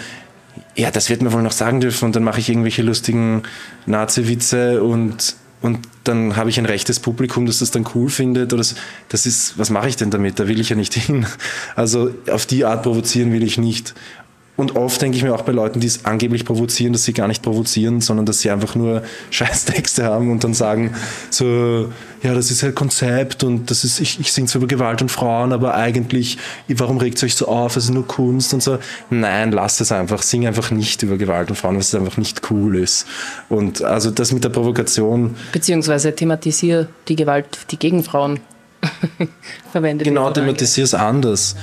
ja, 0.75 0.91
das 0.91 1.11
wird 1.11 1.23
man 1.23 1.33
wohl 1.33 1.43
noch 1.43 1.53
sagen 1.53 1.81
dürfen 1.81 2.07
und 2.07 2.17
dann 2.17 2.25
mache 2.25 2.41
ich 2.41 2.49
irgendwelche 2.49 2.83
lustigen 2.83 3.43
Nazi-Witze 3.87 4.83
und, 4.83 5.37
und 5.61 5.81
dann 6.05 6.37
habe 6.37 6.51
ich 6.51 6.59
ein 6.59 6.67
rechtes 6.67 7.01
Publikum, 7.01 7.47
das 7.47 7.59
das 7.59 7.71
dann 7.71 7.87
cool 7.95 8.09
findet 8.09 8.53
oder 8.53 8.65
das 9.09 9.27
ist, 9.27 9.59
was 9.59 9.71
mache 9.71 9.89
ich 9.89 9.97
denn 9.97 10.11
damit? 10.11 10.39
Da 10.39 10.49
will 10.49 10.61
ich 10.61 10.71
ja 10.71 10.77
nicht 10.77 10.95
hin. 10.95 11.27
Also 11.77 12.11
auf 12.31 12.47
die 12.47 12.65
Art 12.65 12.83
provozieren 12.83 13.33
will 13.33 13.43
ich 13.43 13.59
nicht. 13.59 13.95
Und 14.55 14.77
oft 14.77 15.01
denke 15.01 15.17
ich 15.17 15.23
mir 15.23 15.35
auch 15.35 15.43
bei 15.43 15.53
Leuten, 15.53 15.81
die 15.81 15.87
es 15.87 16.05
angeblich 16.05 16.45
provozieren, 16.45 16.93
dass 16.93 17.05
sie 17.05 17.15
gar 17.15 17.27
nicht 17.27 17.43
provozieren, 17.43 18.03
sondern 18.03 18.27
dass 18.27 18.41
sie 18.41 18.51
einfach 18.51 18.75
nur 18.75 19.03
Scheißtexte 19.31 20.05
haben 20.05 20.31
und 20.31 20.45
dann 20.45 20.53
sagen, 20.53 20.95
so, 21.31 21.91
ja, 22.23 22.35
das 22.35 22.51
ist 22.51 22.63
halt 22.63 22.75
Konzept 22.75 23.45
und 23.45 23.71
das 23.71 23.83
ist, 23.83 23.99
ich, 23.99 24.21
ich 24.21 24.31
singe 24.31 24.49
zwar 24.49 24.61
über 24.61 24.69
Gewalt 24.69 25.01
und 25.01 25.11
Frauen, 25.11 25.53
aber 25.53 25.75
eigentlich, 25.75 26.37
warum 26.69 26.99
regt 26.99 27.17
es 27.17 27.25
euch 27.25 27.35
so 27.35 27.49
auf? 27.49 27.77
Es 27.77 27.85
ist 27.85 27.91
nur 27.91 28.07
Kunst 28.07 28.53
und 28.53 28.63
so. 28.63 28.79
Nein, 29.09 29.53
lass 29.53 29.81
es 29.81 29.91
einfach. 29.91 30.23
Sing 30.23 30.47
einfach 30.47 30.71
nicht 30.71 31.03
über 31.03 31.17
Gewalt 31.17 31.49
und 31.49 31.57
Frauen, 31.57 31.75
weil 31.75 31.81
es 31.81 31.95
einfach 31.95 32.19
nicht 32.19 32.43
cool 32.51 32.77
ist. 32.77 33.07
Und 33.49 33.83
also 33.83 34.11
das 34.11 34.33
mit 34.33 34.45
der 34.45 34.51
Provokation. 34.51 35.35
Beziehungsweise 35.53 36.15
thematisiere 36.15 36.89
die 37.09 37.17
Gewalt, 37.17 37.47
die 37.71 37.79
gegen 37.79 38.05
Frauen 38.05 38.41
verwendet 39.73 40.07
Genau, 40.07 40.31
thematisiere 40.31 40.85
es 40.85 40.95
anders. 40.95 41.57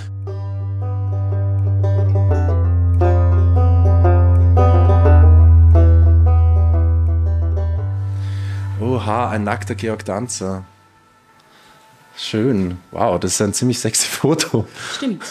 Oha, 9.09 9.31
ein 9.31 9.43
nackter 9.43 9.73
Georg 9.73 10.05
Danzer. 10.05 10.65
Schön. 12.15 12.77
Wow, 12.91 13.19
das 13.19 13.31
ist 13.31 13.41
ein 13.41 13.53
ziemlich 13.53 13.79
sexy 13.79 14.07
Foto. 14.11 14.67
Stimmt. 14.97 15.23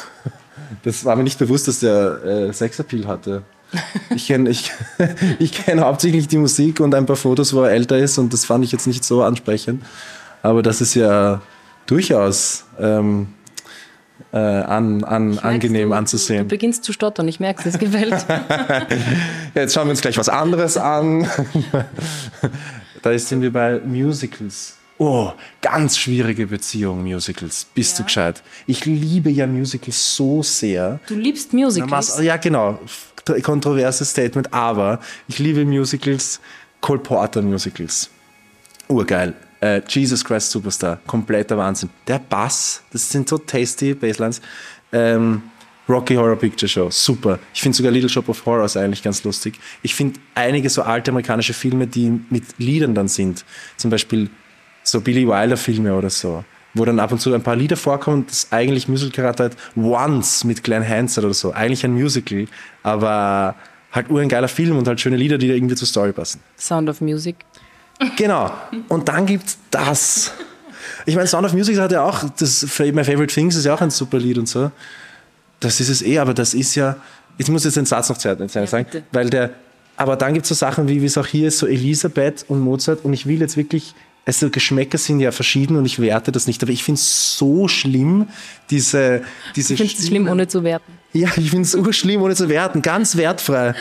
Das 0.83 1.05
war 1.05 1.15
mir 1.15 1.23
nicht 1.23 1.39
bewusst, 1.39 1.69
dass 1.69 1.79
der 1.79 2.25
äh, 2.25 2.53
Sexappeal 2.53 3.07
hatte. 3.07 3.45
Ich 4.11 4.27
kenne 4.27 4.51
ich, 4.51 4.73
ich 5.39 5.53
kenn 5.53 5.81
hauptsächlich 5.81 6.27
die 6.27 6.39
Musik 6.39 6.81
und 6.81 6.93
ein 6.93 7.07
paar 7.07 7.15
Fotos, 7.15 7.55
wo 7.55 7.63
er 7.63 7.71
älter 7.71 7.97
ist 7.99 8.19
und 8.19 8.33
das 8.33 8.45
fand 8.45 8.65
ich 8.65 8.73
jetzt 8.73 8.89
nicht 8.89 9.05
so 9.05 9.23
ansprechend. 9.23 9.85
Aber 10.43 10.65
das 10.65 10.81
ist 10.81 10.95
ja 10.95 11.41
durchaus 11.87 12.65
ähm, 12.81 13.29
äh, 14.33 14.39
an, 14.39 15.05
an, 15.05 15.39
angenehm 15.39 15.91
du, 15.91 15.95
anzusehen. 15.95 16.49
Du 16.49 16.49
beginnst 16.49 16.83
zu 16.83 16.93
stottern, 16.93 17.29
ich 17.29 17.39
merke, 17.39 17.69
es 17.69 17.79
gefällt. 17.79 18.27
ja, 18.29 18.87
jetzt 19.55 19.73
schauen 19.73 19.87
wir 19.87 19.93
uns 19.93 20.01
gleich 20.01 20.19
was 20.19 20.29
anderes 20.29 20.77
an. 20.77 21.29
Da 23.09 23.19
sind 23.19 23.41
wir 23.41 23.51
bei 23.51 23.81
Musicals. 23.81 24.77
Oh, 24.99 25.33
ganz 25.63 25.97
schwierige 25.97 26.47
Beziehung, 26.47 27.03
Musicals. 27.03 27.65
Bist 27.73 27.93
ja. 27.93 27.99
du 27.99 28.05
gescheit? 28.05 28.43
Ich 28.67 28.85
liebe 28.85 29.31
ja 29.31 29.47
Musicals 29.47 30.15
so 30.15 30.43
sehr. 30.43 31.01
Du 31.07 31.15
liebst 31.15 31.55
Musicals? 31.55 32.21
Ja, 32.21 32.37
genau. 32.37 32.79
Kontroverses 33.43 34.11
Statement, 34.11 34.53
aber 34.53 35.01
ich 35.27 35.39
liebe 35.39 35.65
Musicals, 35.65 36.39
Cole 36.83 36.99
Porter 36.99 37.41
Musicals. 37.41 38.11
Urgeil. 38.89 39.35
Uh, 39.63 39.81
Jesus 39.89 40.23
Christ 40.23 40.51
Superstar, 40.51 41.01
kompletter 41.07 41.57
Wahnsinn. 41.57 41.89
Der 42.07 42.19
Bass, 42.19 42.83
das 42.93 43.09
sind 43.09 43.27
so 43.27 43.39
tasty 43.39 43.95
Basslines. 43.95 44.43
Ähm, 44.93 45.43
Rocky 45.89 46.15
Horror 46.15 46.37
Picture 46.37 46.69
Show, 46.69 46.91
super. 46.91 47.39
Ich 47.55 47.63
finde 47.63 47.77
sogar 47.77 47.91
Little 47.91 48.09
Shop 48.09 48.29
of 48.29 48.45
Horrors 48.45 48.77
eigentlich 48.77 49.03
ganz 49.03 49.25
lustig. 49.25 49.59
Ich 49.83 49.95
finde 49.95 50.21
einige 50.35 50.69
so 50.69 50.83
alte 50.83 51.11
amerikanische 51.11 51.55
Filme, 51.55 51.87
die 51.87 52.21
mit 52.31 52.45
Liedern 52.59 52.95
dann 52.95 53.09
sind, 53.09 53.45
zum 53.77 53.91
Beispiel 53.91 54.29
so 54.83 55.01
Billy 55.01 55.27
Wilder 55.27 55.57
Filme 55.57 55.95
oder 55.95 56.11
so, 56.11 56.45
wo 56.75 56.85
dann 56.85 57.01
ab 57.01 57.13
und 57.13 57.21
zu 57.21 57.33
ein 57.33 57.43
paar 57.43 57.57
Lieder 57.57 57.77
vorkommen, 57.77 58.27
das 58.29 58.49
eigentlich 58.51 58.89
Musical-Charakter 58.89 59.45
hat, 59.45 59.57
Once 59.77 60.45
mit 60.45 60.63
Glenn 60.63 60.87
Hansard 60.87 61.25
oder 61.25 61.35
so, 61.35 61.53
eigentlich 61.53 61.85
ein 61.85 61.93
Musical, 61.93 62.47
aber 62.83 63.55
halt 63.93 64.11
ur 64.11 64.21
ein 64.21 64.29
geiler 64.29 64.49
Film 64.49 64.77
und 64.77 64.87
halt 64.87 65.01
schöne 65.01 65.17
Lieder, 65.17 65.39
die 65.39 65.49
da 65.49 65.55
irgendwie 65.55 65.75
zur 65.75 65.89
Story 65.89 66.13
passen. 66.13 66.41
Sound 66.59 66.89
of 66.91 67.01
Music. 67.01 67.37
Genau. 68.17 68.53
Und 68.89 69.09
dann 69.09 69.27
gibt's 69.27 69.59
das. 69.71 70.33
Ich 71.07 71.17
meine, 71.17 71.27
Sound 71.27 71.47
of 71.47 71.53
Music 71.53 71.79
hat 71.79 71.93
ja 71.93 72.03
auch, 72.05 72.25
das 72.39 72.63
My 72.79 73.05
Favorite 73.05 73.33
Things 73.33 73.57
ist 73.57 73.65
ja 73.65 73.75
auch 73.75 73.81
ein 73.81 73.91
super 73.91 74.19
Lied 74.19 74.39
und 74.39 74.49
so. 74.49 74.71
Das 75.61 75.81
ist 75.81 75.89
es 75.89 76.03
eh, 76.03 76.19
aber 76.19 76.35
das 76.35 76.55
ist 76.55 76.75
ja, 76.75 76.97
ich 77.37 77.49
muss 77.49 77.65
jetzt 77.65 77.77
den 77.77 77.87
Satz 77.87 78.09
noch 78.09 78.19
zu 78.19 78.29
Ende 78.29 78.49
sagen, 78.49 78.87
ja, 78.93 79.01
weil 79.13 79.31
der, 79.31 79.51
aber 79.97 80.17
dann 80.17 80.35
gibt 80.35 80.45
es 80.45 80.49
so 80.51 80.55
Sachen 80.55 80.89
wie, 80.89 81.03
wie 81.03 81.07
es 81.07 81.19
auch 81.19 81.27
hier 81.27 81.49
ist, 81.49 81.59
so 81.59 81.67
Elisabeth 81.67 82.45
und 82.49 82.61
Mozart 82.61 83.05
und 83.05 83.13
ich 83.13 83.27
will 83.27 83.41
jetzt 83.41 83.57
wirklich, 83.57 83.95
also 84.25 84.51
Geschmäcker 84.51 84.99
sind 84.99 85.21
ja 85.21 85.33
verschieden 85.33 85.77
und 85.77 85.87
ich 85.87 86.01
werte 86.01 86.31
das 86.31 86.47
nicht, 86.47 86.63
aber 86.63 86.71
ich 86.71 86.85
finde 86.85 87.01
es 87.01 87.37
so 87.37 87.67
schlimm, 87.67 88.29
diese, 88.71 89.23
diese 89.57 89.75
Ich 89.75 89.81
finde 89.81 89.95
es 89.95 90.07
schlimm, 90.07 90.29
ohne 90.29 90.47
zu 90.47 90.63
werten. 90.63 90.93
Ja, 91.13 91.31
ich 91.37 91.51
finde 91.51 91.63
es 91.63 91.75
urschlimm, 91.75 92.23
ohne 92.23 92.35
zu 92.35 92.49
werten, 92.49 92.83
ganz 92.83 93.17
wertfrei. 93.17 93.75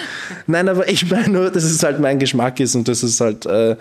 Nein, 0.48 0.70
aber 0.70 0.90
ich 0.90 1.10
meine 1.12 1.30
nur, 1.30 1.52
dass 1.52 1.64
es 1.64 1.84
halt 1.84 2.00
mein 2.00 2.18
Geschmack 2.18 2.60
ist 2.60 2.74
und 2.76 2.88
das 2.88 3.04
ist 3.04 3.20
halt, 3.20 3.46
äh, 3.46 3.76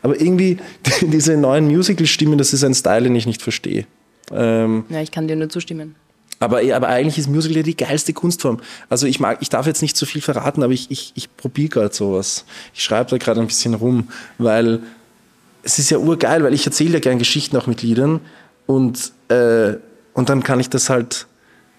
aber 0.00 0.20
irgendwie 0.20 0.58
diese 1.02 1.36
neuen 1.36 1.66
Musical-Stimmen, 1.66 2.38
das 2.38 2.52
ist 2.52 2.64
ein 2.64 2.74
Style, 2.74 3.02
den 3.02 3.16
ich 3.16 3.26
nicht 3.26 3.42
verstehe. 3.42 3.86
Ähm, 4.30 4.84
ja, 4.88 5.02
ich 5.02 5.10
kann 5.10 5.28
dir 5.28 5.36
nur 5.36 5.48
zustimmen. 5.48 5.96
Aber, 6.42 6.60
aber 6.74 6.88
eigentlich 6.88 7.18
ist 7.18 7.28
Musical 7.28 7.58
ja 7.58 7.62
die 7.62 7.76
geilste 7.76 8.12
Kunstform. 8.12 8.58
Also 8.88 9.06
ich 9.06 9.20
mag, 9.20 9.38
ich 9.40 9.48
darf 9.48 9.68
jetzt 9.68 9.80
nicht 9.80 9.96
zu 9.96 10.06
viel 10.06 10.20
verraten, 10.20 10.64
aber 10.64 10.72
ich, 10.72 10.90
ich, 10.90 11.12
ich 11.14 11.36
probiere 11.36 11.68
gerade 11.68 11.94
sowas. 11.94 12.44
Ich 12.74 12.82
schreibe 12.82 13.10
da 13.10 13.18
gerade 13.18 13.40
ein 13.40 13.46
bisschen 13.46 13.74
rum, 13.74 14.08
weil 14.38 14.80
es 15.62 15.78
ist 15.78 15.90
ja 15.90 15.98
urgeil, 15.98 16.42
weil 16.42 16.52
ich 16.52 16.66
erzähle 16.66 16.94
ja 16.94 16.98
gern 16.98 17.20
Geschichten 17.20 17.56
auch 17.56 17.68
mit 17.68 17.82
Liedern 17.82 18.18
und, 18.66 19.12
äh, 19.28 19.74
und 20.14 20.30
dann 20.30 20.42
kann 20.42 20.58
ich 20.58 20.68
das 20.68 20.90
halt 20.90 21.28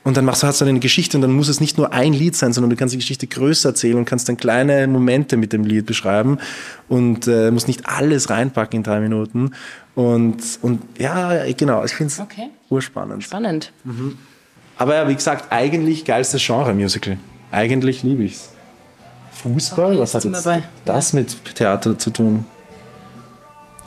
und 0.06 0.15
dann 0.15 0.23
machst 0.23 0.43
du, 0.43 0.47
hast 0.47 0.62
du 0.62 0.65
eine 0.65 0.80
Geschichte 0.80 1.17
und 1.17 1.21
dann 1.21 1.32
muss 1.32 1.49
es 1.49 1.60
nicht 1.60 1.78
nur 1.78 1.91
ein 1.91 2.13
Lied 2.13 2.36
sein, 2.36 2.54
sondern 2.54 2.69
du 2.69 2.76
kannst 2.78 2.93
die 2.93 2.99
Geschichte 2.99 3.28
größer 3.28 3.69
erzählen 3.69 3.97
und 3.97 4.06
kannst 4.06 4.30
dann 4.30 4.38
kleine 4.38 4.88
Momente 4.88 5.36
mit 5.36 5.52
dem 5.52 5.65
Lied 5.65 5.86
beschreiben 5.86 6.39
und 6.88 7.28
äh, 7.28 7.52
musst 7.52 7.67
nicht 7.67 7.86
alles 7.86 8.30
reinpacken 8.30 8.78
in 8.78 8.84
drei 8.84 8.99
Minuten. 9.02 9.52
Und, 9.95 10.41
und 10.62 10.82
ja, 10.99 11.49
genau, 11.54 11.84
ich 11.84 11.93
finde 11.93 12.13
es 12.13 12.19
okay. 12.19 12.49
urspannend. 12.69 13.23
Spannend. 13.23 13.71
Mhm. 13.86 14.17
Aber 14.78 14.96
ja, 14.96 15.08
wie 15.08 15.16
gesagt, 15.16 15.52
eigentlich 15.52 16.06
geilstes 16.06 16.44
Genre 16.44 16.74
Musical. 16.74 17.18
Eigentlich 17.52 18.04
liebe 18.04 18.24
ich 18.24 18.34
es. 18.34 18.50
Fußball? 19.44 20.00
Was 20.00 20.16
hat 20.16 20.24
jetzt 20.24 20.48
das 20.86 21.14
mit 21.14 21.56
Theater 21.56 21.98
zu 21.98 22.10
tun? 22.12 22.46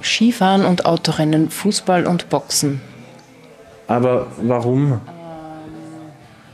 Skifahren 0.02 0.64
und 0.64 0.84
Autorennen, 0.84 1.50
Fußball 1.50 2.06
und 2.06 2.28
Boxen. 2.28 2.80
Aber 3.88 4.26
warum? 4.42 4.92
Ähm. 4.92 5.00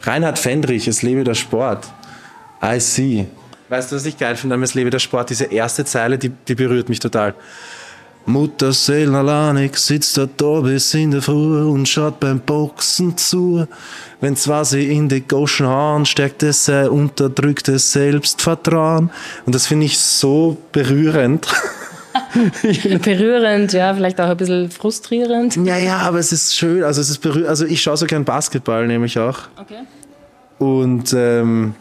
Reinhard 0.02 0.38
Fendrich, 0.38 0.88
es 0.88 1.02
lebe 1.02 1.24
der 1.24 1.34
Sport. 1.34 1.86
I 2.62 2.78
see. 2.80 3.26
Weißt 3.68 3.90
du, 3.90 3.96
was 3.96 4.04
ich 4.04 4.18
geil 4.18 4.36
finde? 4.36 4.56
Es 4.62 4.74
lebe 4.74 4.90
der 4.90 4.98
Sport, 4.98 5.30
diese 5.30 5.44
erste 5.44 5.84
Zeile, 5.84 6.18
die, 6.18 6.28
die 6.28 6.54
berührt 6.54 6.88
mich 6.88 7.00
total. 7.00 7.34
Mutter 8.26 8.72
Seelenalanik 8.72 9.76
sitzt 9.76 10.16
da 10.18 10.60
bis 10.60 10.94
in 10.94 11.10
der 11.10 11.22
Früh 11.22 11.62
und 11.62 11.88
schaut 11.88 12.20
beim 12.20 12.40
Boxen 12.40 13.16
zu. 13.16 13.66
Wenn 14.20 14.36
zwar 14.36 14.64
sie 14.64 14.92
in 14.92 15.08
die 15.08 15.20
Goschen 15.22 15.66
Haaren 15.66 16.06
steckt 16.06 16.42
es 16.42 16.64
sein 16.64 16.88
unterdrücktes 16.88 17.92
Selbstvertrauen. 17.92 19.10
Und 19.44 19.54
das 19.54 19.66
finde 19.66 19.86
ich 19.86 19.98
so 19.98 20.56
berührend. 20.72 21.46
berührend, 23.02 23.72
ja, 23.72 23.94
vielleicht 23.94 24.20
auch 24.20 24.28
ein 24.28 24.36
bisschen 24.36 24.70
frustrierend. 24.70 25.56
Ja, 25.56 25.76
ja, 25.76 25.98
aber 25.98 26.18
es 26.18 26.32
ist 26.32 26.56
schön. 26.56 26.84
Also 26.84 27.00
es 27.00 27.10
ist 27.10 27.18
berührend. 27.18 27.48
Also 27.48 27.66
ich 27.66 27.82
schaue 27.82 27.96
so 27.96 28.06
gern 28.06 28.24
Basketball, 28.24 28.86
nämlich 28.86 29.18
auch. 29.18 29.38
Okay. 29.56 29.80
Und 30.58 31.12
ähm, 31.16 31.74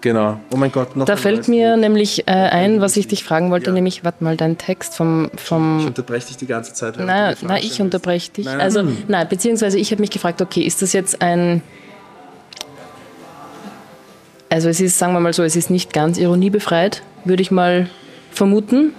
Genau. 0.00 0.38
Oh 0.52 0.56
mein 0.56 0.70
Gott, 0.70 0.96
noch 0.96 1.06
Da 1.06 1.16
fällt 1.16 1.48
mir 1.48 1.72
Lied. 1.72 1.80
nämlich 1.80 2.28
äh, 2.28 2.32
ein, 2.32 2.80
was 2.80 2.96
ich 2.96 3.08
dich 3.08 3.24
fragen 3.24 3.50
wollte, 3.50 3.70
ja. 3.70 3.72
nämlich, 3.72 4.04
warte 4.04 4.22
mal, 4.22 4.36
dein 4.36 4.56
Text 4.56 4.94
vom. 4.94 5.30
vom 5.36 5.80
ich 5.80 5.86
unterbreche 5.86 6.28
dich 6.28 6.36
die 6.36 6.46
ganze 6.46 6.72
Zeit. 6.72 6.98
Nein, 6.98 7.36
nein 7.42 7.60
ich 7.62 7.80
unterbreche 7.80 8.30
dich. 8.30 8.46
Nein, 8.46 8.60
also, 8.60 8.84
nein, 9.08 9.26
beziehungsweise 9.28 9.78
ich 9.78 9.90
habe 9.90 10.00
mich 10.00 10.10
gefragt, 10.10 10.40
okay, 10.40 10.62
ist 10.62 10.82
das 10.82 10.92
jetzt 10.92 11.20
ein. 11.20 11.62
Also, 14.50 14.68
es 14.68 14.80
ist, 14.80 14.98
sagen 14.98 15.12
wir 15.12 15.20
mal 15.20 15.32
so, 15.32 15.42
es 15.42 15.56
ist 15.56 15.68
nicht 15.68 15.92
ganz 15.92 16.16
ironiebefreit, 16.16 17.02
würde 17.24 17.42
ich 17.42 17.50
mal 17.50 17.90
vermuten, 18.30 18.92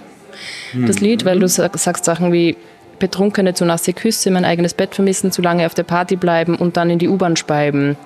hm. 0.72 0.86
das 0.86 1.00
Lied, 1.00 1.24
weil 1.24 1.38
du 1.40 1.48
sagst 1.48 2.04
Sachen 2.04 2.32
wie 2.32 2.56
Betrunkene 2.98 3.54
zu 3.54 3.64
nasse 3.64 3.94
Küsse, 3.94 4.30
mein 4.30 4.44
eigenes 4.44 4.74
Bett 4.74 4.94
vermissen, 4.94 5.32
zu 5.32 5.40
lange 5.40 5.64
auf 5.64 5.74
der 5.74 5.84
Party 5.84 6.16
bleiben 6.16 6.56
und 6.56 6.76
dann 6.76 6.90
in 6.90 6.98
die 6.98 7.08
U-Bahn 7.08 7.36
speiben. 7.36 7.96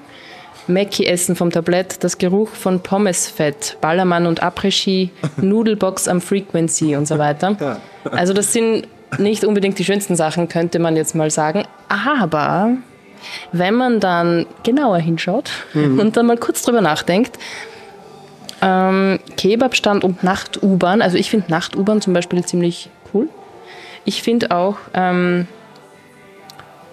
Mackie 0.67 1.07
essen 1.07 1.37
vom 1.37 1.51
Tablett, 1.51 2.03
das 2.03 2.19
Geruch 2.19 2.49
von 2.49 2.81
Pommesfett, 2.81 3.77
Ballermann 3.81 4.27
und 4.27 4.43
Après-Ski, 4.43 5.11
Nudelbox 5.37 6.09
am 6.09 6.21
Frequency 6.21 6.97
und 6.97 7.07
so 7.07 7.19
weiter. 7.19 7.79
Also 8.11 8.33
das 8.33 8.53
sind 8.53 8.89
nicht 9.19 9.45
unbedingt 9.45 9.79
die 9.79 9.85
schönsten 9.85 10.17
Sachen, 10.17 10.49
könnte 10.49 10.79
man 10.79 10.97
jetzt 10.97 11.15
mal 11.15 11.31
sagen. 11.31 11.65
Aber 11.89 12.73
wenn 13.53 13.75
man 13.75 14.01
dann 14.01 14.47
genauer 14.63 14.99
hinschaut 14.99 15.51
mhm. 15.73 15.99
und 15.99 16.17
dann 16.17 16.27
mal 16.27 16.37
kurz 16.37 16.63
drüber 16.63 16.81
nachdenkt, 16.81 17.39
ähm, 18.63 19.19
Kebabstand 19.37 20.05
und 20.05 20.23
Nacht-U-Bahn, 20.23 21.03
also 21.03 21.17
ich 21.17 21.31
finde 21.31 21.51
Nacht-U-Bahn 21.51 22.01
zum 22.01 22.13
Beispiel 22.15 22.45
ziemlich 22.45 22.91
cool. 23.13 23.29
Ich 24.05 24.23
finde 24.23 24.51
auch 24.51 24.77
ähm, 24.93 25.47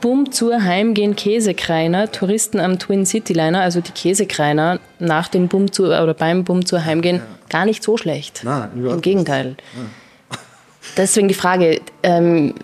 Bum 0.02 0.32
zur 0.32 0.64
Heimgehen 0.64 1.16
Käsekreiner, 1.16 2.12
Touristen 2.12 2.60
am 2.60 2.80
Twin 2.80 3.06
City 3.06 3.34
Liner, 3.34 3.62
also 3.62 3.82
die 3.82 3.92
Käsekreiner 3.92 4.80
nach 5.00 5.28
dem 5.28 5.48
Bum 5.48 5.72
zu 5.72 5.86
oder 5.86 6.14
beim 6.14 6.44
Bum 6.44 6.66
zur 6.66 6.84
Heimgehen, 6.84 7.18
ja. 7.18 7.24
gar 7.50 7.66
nicht 7.66 7.84
so 7.84 7.98
schlecht. 7.98 8.42
Nein, 8.44 8.70
Im 8.76 9.02
Gegenteil. 9.02 9.56
Ja. 9.78 10.38
Deswegen 10.98 11.28
die 11.28 11.34
Frage, 11.34 11.80
ähm, 12.04 12.56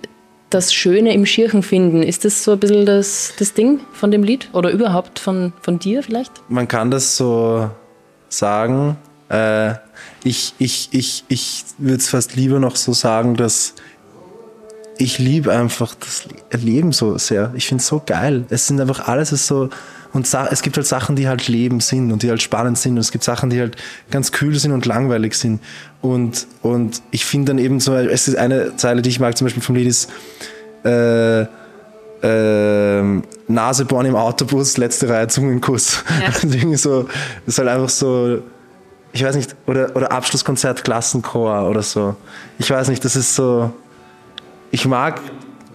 das 0.50 0.74
Schöne 0.74 1.14
im 1.14 1.26
Schirchen 1.26 1.62
finden, 1.62 2.04
ist 2.04 2.26
das 2.26 2.44
so 2.44 2.54
ein 2.54 2.60
bisschen 2.60 2.86
das, 2.86 3.34
das 3.38 3.54
Ding 3.54 3.82
von 3.94 4.12
dem 4.12 4.24
Lied 4.24 4.50
oder 4.54 4.70
überhaupt 4.72 5.20
von, 5.20 5.54
von 5.62 5.80
dir 5.80 6.04
vielleicht? 6.04 6.32
Man 6.50 6.68
kann 6.68 6.90
das 6.90 7.18
so 7.18 7.70
sagen. 8.30 8.98
Äh, 9.30 9.74
ich 10.24 10.54
ich, 10.58 10.90
ich, 10.92 11.24
ich 11.28 11.66
würde 11.78 11.98
es 11.98 12.10
fast 12.10 12.36
lieber 12.36 12.60
noch 12.60 12.76
so 12.76 12.94
sagen, 12.94 13.36
dass 13.36 13.74
ich 14.98 15.20
liebe 15.20 15.52
einfach 15.52 15.96
das 15.96 16.28
Leben 16.52 16.92
so 16.92 17.18
sehr. 17.18 17.52
Ich 17.56 17.68
finde 17.68 17.82
es 17.82 17.88
so 17.88 18.02
geil. 18.06 18.46
Es 18.50 18.68
sind 18.68 18.80
einfach 18.80 19.08
alles 19.08 19.32
ist 19.32 19.48
so. 19.48 19.70
Und 20.14 20.34
es 20.34 20.62
gibt 20.62 20.78
halt 20.78 20.88
Sachen, 20.88 21.16
die 21.16 21.28
halt 21.28 21.48
Leben 21.48 21.80
sind 21.80 22.12
und 22.12 22.24
die 22.24 22.30
halt 22.30 22.42
spannend 22.42 22.78
sind. 22.78 22.94
Und 22.94 23.00
es 23.00 23.12
gibt 23.12 23.24
Sachen, 23.24 23.50
die 23.50 23.60
halt 23.60 23.76
ganz 24.10 24.32
kühl 24.32 24.58
sind 24.58 24.72
und 24.72 24.86
langweilig 24.86 25.36
sind. 25.36 25.62
Und, 26.02 26.48
und 26.62 27.02
ich 27.12 27.26
finde 27.26 27.52
dann 27.52 27.60
eben 27.60 27.80
so, 27.80 27.94
es 27.96 28.28
ist 28.28 28.38
eine 28.38 28.76
Zeile, 28.78 29.02
die 29.02 29.10
ich 29.10 29.20
mag, 29.20 29.38
zum 29.38 29.46
Beispiel 29.46 29.62
vom 29.62 29.76
Lied 29.76 29.88
ist, 29.88 30.10
äh, 30.84 31.46
äh, 32.24 33.22
Nasebohren 33.48 34.08
im 34.08 34.16
Autobus, 34.16 34.78
letzte 34.78 35.10
Reihe 35.10 35.28
Zungenkuss. 35.28 36.04
Ja. 36.22 36.32
so, 36.78 37.04
das 37.04 37.10
ist 37.46 37.60
halt 37.60 37.70
einfach 37.70 37.90
so, 37.90 38.42
ich 39.12 39.24
weiß 39.24 39.36
nicht, 39.36 39.56
oder, 39.68 39.96
oder 39.96 40.12
Abschlusskonzert 40.12 40.84
Klassenchor 40.84 41.70
oder 41.70 41.84
so. 41.84 42.16
Ich 42.58 42.70
weiß 42.70 42.88
nicht, 42.88 43.04
das 43.06 43.16
ist 43.16 43.36
so, 43.36 43.72
ich 44.72 44.86
mag, 44.86 45.22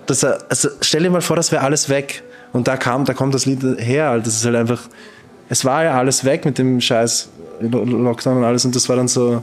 dass 0.06 0.22
er, 0.22 0.44
also 0.48 0.68
stell 0.80 1.02
dir 1.02 1.10
mal 1.10 1.20
vor, 1.20 1.36
das 1.36 1.52
wäre 1.52 1.62
alles 1.62 1.88
weg. 1.88 2.22
Und 2.52 2.68
da 2.68 2.76
kam, 2.76 3.04
da 3.04 3.14
kommt 3.14 3.34
das 3.34 3.46
Lied 3.46 3.62
her. 3.78 4.18
Das 4.18 4.34
ist 4.34 4.44
halt 4.44 4.56
einfach, 4.56 4.80
es 5.48 5.64
war 5.64 5.84
ja 5.84 5.98
alles 5.98 6.24
weg 6.24 6.44
mit 6.44 6.58
dem 6.58 6.80
scheiß 6.80 7.30
Lockdown 7.60 8.38
und 8.38 8.44
alles. 8.44 8.64
Und 8.64 8.76
das 8.76 8.88
war 8.88 8.96
dann 8.96 9.08
so, 9.08 9.42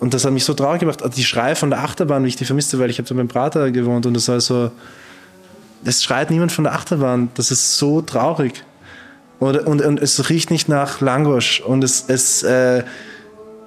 und 0.00 0.14
das 0.14 0.24
hat 0.24 0.32
mich 0.32 0.44
so 0.44 0.54
traurig 0.54 0.80
gemacht. 0.80 1.02
Also 1.02 1.14
die 1.14 1.24
Schrei 1.24 1.54
von 1.54 1.70
der 1.70 1.80
Achterbahn, 1.80 2.24
wie 2.24 2.28
ich 2.28 2.36
die 2.36 2.44
vermisste, 2.44 2.78
weil 2.78 2.90
ich 2.90 2.98
habe 2.98 3.08
da 3.08 3.14
beim 3.14 3.28
Prater 3.28 3.70
gewohnt 3.70 4.06
und 4.06 4.14
das 4.14 4.28
war 4.28 4.40
so, 4.40 4.70
es 5.84 6.02
schreit 6.02 6.30
niemand 6.30 6.52
von 6.52 6.64
der 6.64 6.74
Achterbahn. 6.74 7.28
Das 7.34 7.50
ist 7.50 7.76
so 7.76 8.00
traurig. 8.00 8.64
Und, 9.38 9.58
und, 9.66 9.82
und 9.82 10.00
es 10.00 10.30
riecht 10.30 10.50
nicht 10.50 10.68
nach 10.68 11.00
Langosch 11.00 11.60
und 11.60 11.84
es, 11.84 12.04
es 12.08 12.42
äh, 12.42 12.82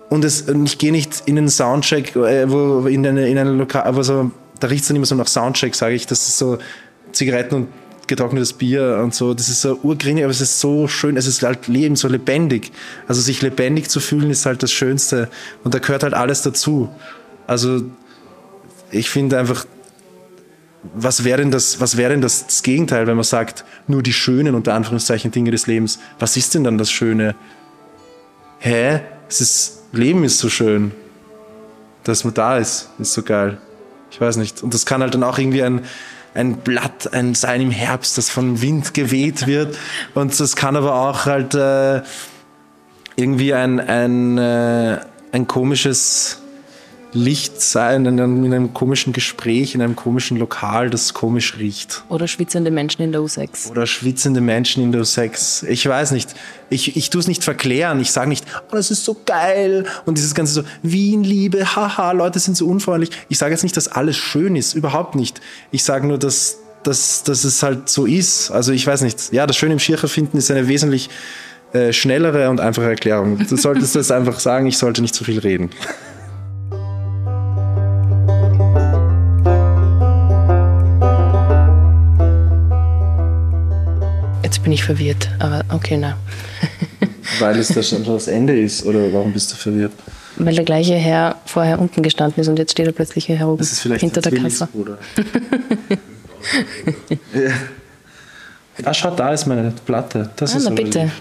und, 0.10 0.24
es, 0.24 0.48
ich 0.48 0.78
gehe 0.78 0.92
nicht 0.92 1.24
in 1.26 1.38
einen 1.38 1.50
Soundcheck, 1.50 2.16
äh, 2.16 2.50
wo 2.50 2.88
in 2.88 3.06
eine, 3.06 3.28
in 3.28 3.38
eine 3.38 3.52
Lokal, 3.52 3.84
aber 3.84 4.04
so 4.04 4.32
da 4.60 4.68
riecht 4.68 4.84
es 4.84 4.88
dann 4.88 4.98
immer 4.98 5.06
so 5.06 5.16
nach 5.16 5.28
Soundcheck, 5.28 5.76
sage 5.76 5.96
ich. 5.96 6.08
Das 6.08 6.28
ist 6.28 6.38
so 6.38 6.58
Zigaretten 7.12 7.56
und 7.56 7.68
getrocknetes 8.08 8.54
Bier 8.54 9.00
und 9.04 9.14
so. 9.14 9.34
Das 9.34 9.50
ist 9.50 9.62
so 9.62 9.80
urgrinig, 9.84 10.24
aber 10.24 10.32
es 10.32 10.42
ist 10.42 10.60
so 10.60 10.88
schön. 10.88 11.18
Es 11.18 11.28
ist 11.28 11.44
halt 11.44 11.68
Leben, 11.68 11.96
so 11.96 12.08
lebendig. 12.08 12.72
Also 13.08 13.22
sich 13.22 13.42
lebendig 13.42 13.90
zu 13.90 14.00
fühlen 14.00 14.32
ist 14.32 14.46
halt 14.46 14.64
das 14.64 14.72
Schönste. 14.72 15.30
Und 15.64 15.74
da 15.74 15.80
gehört 15.80 16.04
halt 16.04 16.14
alles 16.14 16.42
dazu. 16.42 16.90
Also 17.46 17.84
ich 18.92 19.10
finde 19.10 19.38
einfach, 19.38 19.66
was 20.94 21.24
wäre 21.24 21.40
denn, 21.40 21.52
das, 21.52 21.82
was 21.82 21.98
wäre 21.98 22.12
denn 22.12 22.22
das, 22.22 22.48
das 22.48 22.64
Gegenteil, 22.64 23.08
wenn 23.08 23.16
man 23.16 23.24
sagt, 23.24 23.66
nur 23.88 24.02
die 24.02 24.14
schönen, 24.14 24.56
unter 24.56 24.74
Anführungszeichen, 24.74 25.32
Dinge 25.32 25.52
des 25.52 25.68
Lebens. 25.68 26.00
Was 26.20 26.38
ist 26.38 26.56
denn 26.56 26.64
dann 26.64 26.78
das 26.78 26.90
Schöne? 26.90 27.36
Hä? 28.60 29.02
Es 29.30 29.42
ist, 29.42 29.84
Leben 29.92 30.24
ist 30.24 30.40
so 30.40 30.50
schön. 30.50 30.92
Dass 32.04 32.24
man 32.24 32.34
da 32.34 32.58
ist, 32.58 32.90
ist 33.00 33.14
so 33.14 33.22
geil. 33.22 33.60
Ich 34.12 34.22
weiß 34.22 34.38
nicht. 34.38 34.64
Und 34.64 34.74
das 34.74 34.86
kann 34.86 35.02
halt 35.02 35.14
dann 35.14 35.24
auch 35.24 35.38
irgendwie 35.38 35.64
ein, 35.64 35.82
ein 36.34 36.58
Blatt 36.58 37.14
ein 37.14 37.36
sein 37.36 37.62
im 37.62 37.72
Herbst, 37.72 38.18
das 38.18 38.30
vom 38.30 38.62
Wind 38.62 38.94
geweht 38.94 39.48
wird. 39.48 39.78
Und 40.14 40.40
das 40.40 40.56
kann 40.56 40.76
aber 40.76 40.96
auch 40.96 41.26
halt 41.26 41.56
äh, 41.56 42.02
irgendwie 43.16 43.54
ein, 43.54 43.80
ein, 43.80 44.38
äh, 44.38 45.00
ein 45.32 45.48
komisches 45.48 46.42
Licht 47.14 47.62
sein 47.62 48.06
in 48.06 48.20
einem, 48.20 48.44
in 48.44 48.54
einem, 48.54 48.74
komischen 48.74 49.14
Gespräch, 49.14 49.74
in 49.76 49.82
einem 49.82 49.96
komischen 49.96 50.38
Lokal, 50.38 50.90
das 50.90 51.14
komisch 51.14 51.58
riecht. 51.58 52.04
Oder 52.10 52.28
schwitzende 52.28 52.70
Menschen 52.70 53.02
in 53.02 53.12
der 53.12 53.22
U6. 53.22 53.72
Oder 53.72 53.88
schwitzende 53.88 54.42
Menschen 54.42 54.84
in 54.84 54.92
der 54.92 55.02
U6. 55.02 55.66
Ich 55.68 55.88
weiß 55.88 56.12
nicht. 56.12 56.36
Ich, 56.70 56.98
ich 56.98 57.10
tue 57.10 57.22
es 57.22 57.28
nicht 57.28 57.44
verklären. 57.44 58.02
Ich 58.02 58.12
sage 58.12 58.28
nicht, 58.28 58.46
oh, 58.70 58.76
das 58.76 58.92
ist 58.92 59.06
so 59.06 59.16
geil. 59.26 59.86
Und 60.06 60.18
dieses 60.18 60.36
ganze 60.36 60.54
so, 60.54 60.64
Wien-Liebe, 60.84 61.76
haha, 61.76 62.12
Leute 62.12 62.40
sind 62.40 62.58
so 62.58 62.68
unfreundlich. 62.68 63.12
Ich 63.30 63.38
sage 63.38 63.54
jetzt 63.54 63.64
nicht, 63.64 63.78
dass 63.78 63.88
alles 63.88 64.18
schön 64.18 64.56
ist. 64.56 64.74
Überhaupt 64.74 65.16
nicht. 65.16 65.40
Ich 65.72 65.86
sage 65.86 66.06
nur, 66.06 66.18
dass, 66.18 66.58
dass, 66.84 67.24
dass 67.24 67.46
es 67.46 67.64
halt 67.64 67.88
so 67.88 68.06
ist. 68.06 68.52
Also 68.52 68.74
ich 68.74 68.86
weiß 68.86 69.02
nicht. 69.02 69.32
Ja, 69.32 69.48
das 69.48 69.56
Schöne 69.56 69.74
im 69.74 69.80
Schircher 69.80 70.10
finden 70.10 70.38
ist 70.38 70.52
eine 70.52 70.68
wesentlich 70.68 71.10
äh, 71.72 71.94
schnellere 71.94 72.50
und 72.50 72.60
einfache 72.60 72.90
Erklärung. 72.90 73.38
Du 73.48 73.56
solltest 73.56 73.96
das 73.96 74.12
einfach 74.12 74.42
sagen, 74.42 74.68
ich 74.68 74.78
sollte 74.78 75.02
nicht 75.02 75.16
zu 75.16 75.24
viel 75.24 75.40
reden. 75.40 75.70
Bin 84.68 84.74
ich 84.74 84.84
verwirrt, 84.84 85.30
aber 85.40 85.64
okay, 85.74 85.96
na. 85.96 86.18
Weil 87.40 87.58
es 87.58 87.70
das 87.70 87.88
schon 87.88 88.04
das 88.04 88.28
Ende 88.28 88.60
ist, 88.60 88.86
oder 88.86 89.14
warum 89.14 89.32
bist 89.32 89.50
du 89.50 89.56
verwirrt? 89.56 89.94
Weil 90.36 90.56
der 90.56 90.66
gleiche 90.66 90.96
Herr 90.96 91.38
vorher 91.46 91.80
unten 91.80 92.04
gestanden 92.04 92.42
ist 92.42 92.50
und 92.50 92.60
jetzt 92.60 92.74
steht 92.74 92.86
er 92.86 92.92
plötzlich 92.92 93.28
hier 93.28 93.38
herum. 93.38 93.58
Das 93.58 93.72
ist 93.72 93.80
vielleicht 93.80 94.02
hinter 94.02 94.20
der 94.20 94.34
Kasse. 94.34 94.68
ja. 97.34 97.52
Ah, 98.84 98.94
schau, 98.94 99.12
da 99.12 99.32
ist 99.32 99.46
meine 99.46 99.72
Platte. 99.86 100.32
Das 100.36 100.54
ah, 100.54 100.58
ist 100.58 100.64
na 100.66 100.72
bitte. 100.72 101.12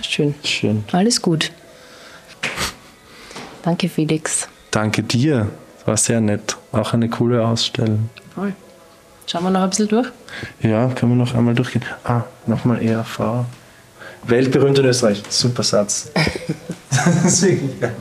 Schön. 0.00 0.34
Schön. 0.42 0.82
Alles 0.92 1.20
gut. 1.20 1.52
Danke, 3.60 3.90
Felix. 3.90 4.48
Danke 4.70 5.02
dir. 5.02 5.50
War 5.84 5.98
sehr 5.98 6.22
nett. 6.22 6.56
Auch 6.72 6.94
eine 6.94 7.10
coole 7.10 7.46
Ausstellung. 7.46 8.08
Voll. 8.34 8.54
Schauen 9.26 9.42
wir 9.42 9.50
noch 9.50 9.62
ein 9.62 9.70
bisschen 9.70 9.88
durch? 9.88 10.08
Ja, 10.60 10.86
können 10.88 11.12
wir 11.12 11.24
noch 11.24 11.34
einmal 11.34 11.54
durchgehen. 11.54 11.84
Ah, 12.04 12.22
nochmal 12.46 12.80
ERV. 12.80 13.44
Weltberühmt 14.24 14.78
in 14.78 14.84
Österreich. 14.84 15.20
Super 15.28 15.64
Satz. 15.64 16.12
das 16.90 17.24
ist 17.24 17.42
wirklich 17.42 17.80
geil. 17.80 17.96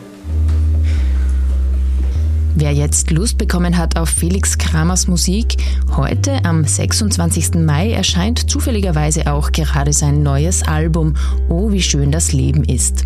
Wer 2.57 2.71
jetzt 2.71 3.11
Lust 3.11 3.37
bekommen 3.37 3.77
hat 3.77 3.97
auf 3.97 4.07
Felix 4.07 4.57
Kramers 4.57 5.09
Musik, 5.09 5.57
heute 5.97 6.45
am 6.45 6.63
26. 6.63 7.55
Mai 7.55 7.91
erscheint 7.91 8.49
zufälligerweise 8.49 9.29
auch 9.29 9.51
gerade 9.51 9.91
sein 9.91 10.23
neues 10.23 10.63
Album 10.63 11.15
Oh, 11.49 11.73
wie 11.73 11.81
schön 11.81 12.13
das 12.13 12.31
Leben 12.31 12.63
ist. 12.63 13.03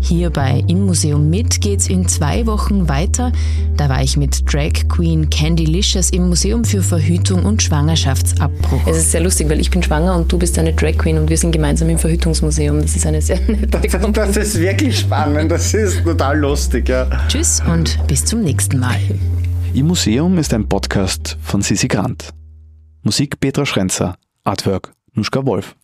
Hier 0.00 0.28
bei 0.28 0.62
Im 0.66 0.84
Museum 0.84 1.30
mit 1.30 1.62
geht's 1.62 1.88
in 1.88 2.06
zwei 2.06 2.44
Wochen 2.44 2.88
weiter. 2.88 3.32
Da 3.78 3.88
war 3.88 4.02
ich 4.02 4.18
mit 4.18 4.52
Drag 4.52 4.72
Queen 4.88 5.30
Candy 5.30 5.64
Licious 5.64 6.10
im 6.10 6.28
Museum 6.28 6.64
für 6.64 6.82
Verhütung 6.82 7.44
und 7.46 7.62
Schwangerschaftsabbruch. 7.62 8.86
Es 8.86 8.98
ist 8.98 9.12
sehr 9.12 9.22
lustig, 9.22 9.48
weil 9.48 9.60
ich 9.60 9.70
bin 9.70 9.82
schwanger 9.82 10.16
und 10.16 10.30
du 10.30 10.38
bist 10.38 10.58
eine 10.58 10.74
Drag 10.74 10.98
Queen 10.98 11.16
und 11.16 11.30
wir 11.30 11.38
sind 11.38 11.52
gemeinsam 11.52 11.88
im 11.88 11.98
Verhütungsmuseum. 11.98 12.82
Das 12.82 12.94
ist 12.94 13.06
eine 13.06 13.22
sehr 13.22 13.40
nette 13.46 13.68
das, 13.68 14.12
das 14.12 14.36
ist 14.36 14.60
wirklich 14.60 14.98
spannend. 14.98 15.50
Das 15.50 15.72
ist 15.72 16.04
total 16.04 16.38
lustig, 16.38 16.88
ja. 16.88 17.06
Tschüss 17.28 17.62
und 17.72 17.98
bis 18.06 18.24
zum 18.24 18.42
nächsten 18.42 18.80
Mal. 18.80 18.81
Im 19.74 19.86
Museum 19.86 20.38
ist 20.38 20.52
ein 20.52 20.68
Podcast 20.68 21.38
von 21.40 21.62
Sisi 21.62 21.86
Grant. 21.86 22.30
Musik 23.02 23.38
Petra 23.38 23.64
Schrenzer, 23.64 24.16
Artwork 24.42 24.92
Nuschka 25.14 25.46
Wolf. 25.46 25.76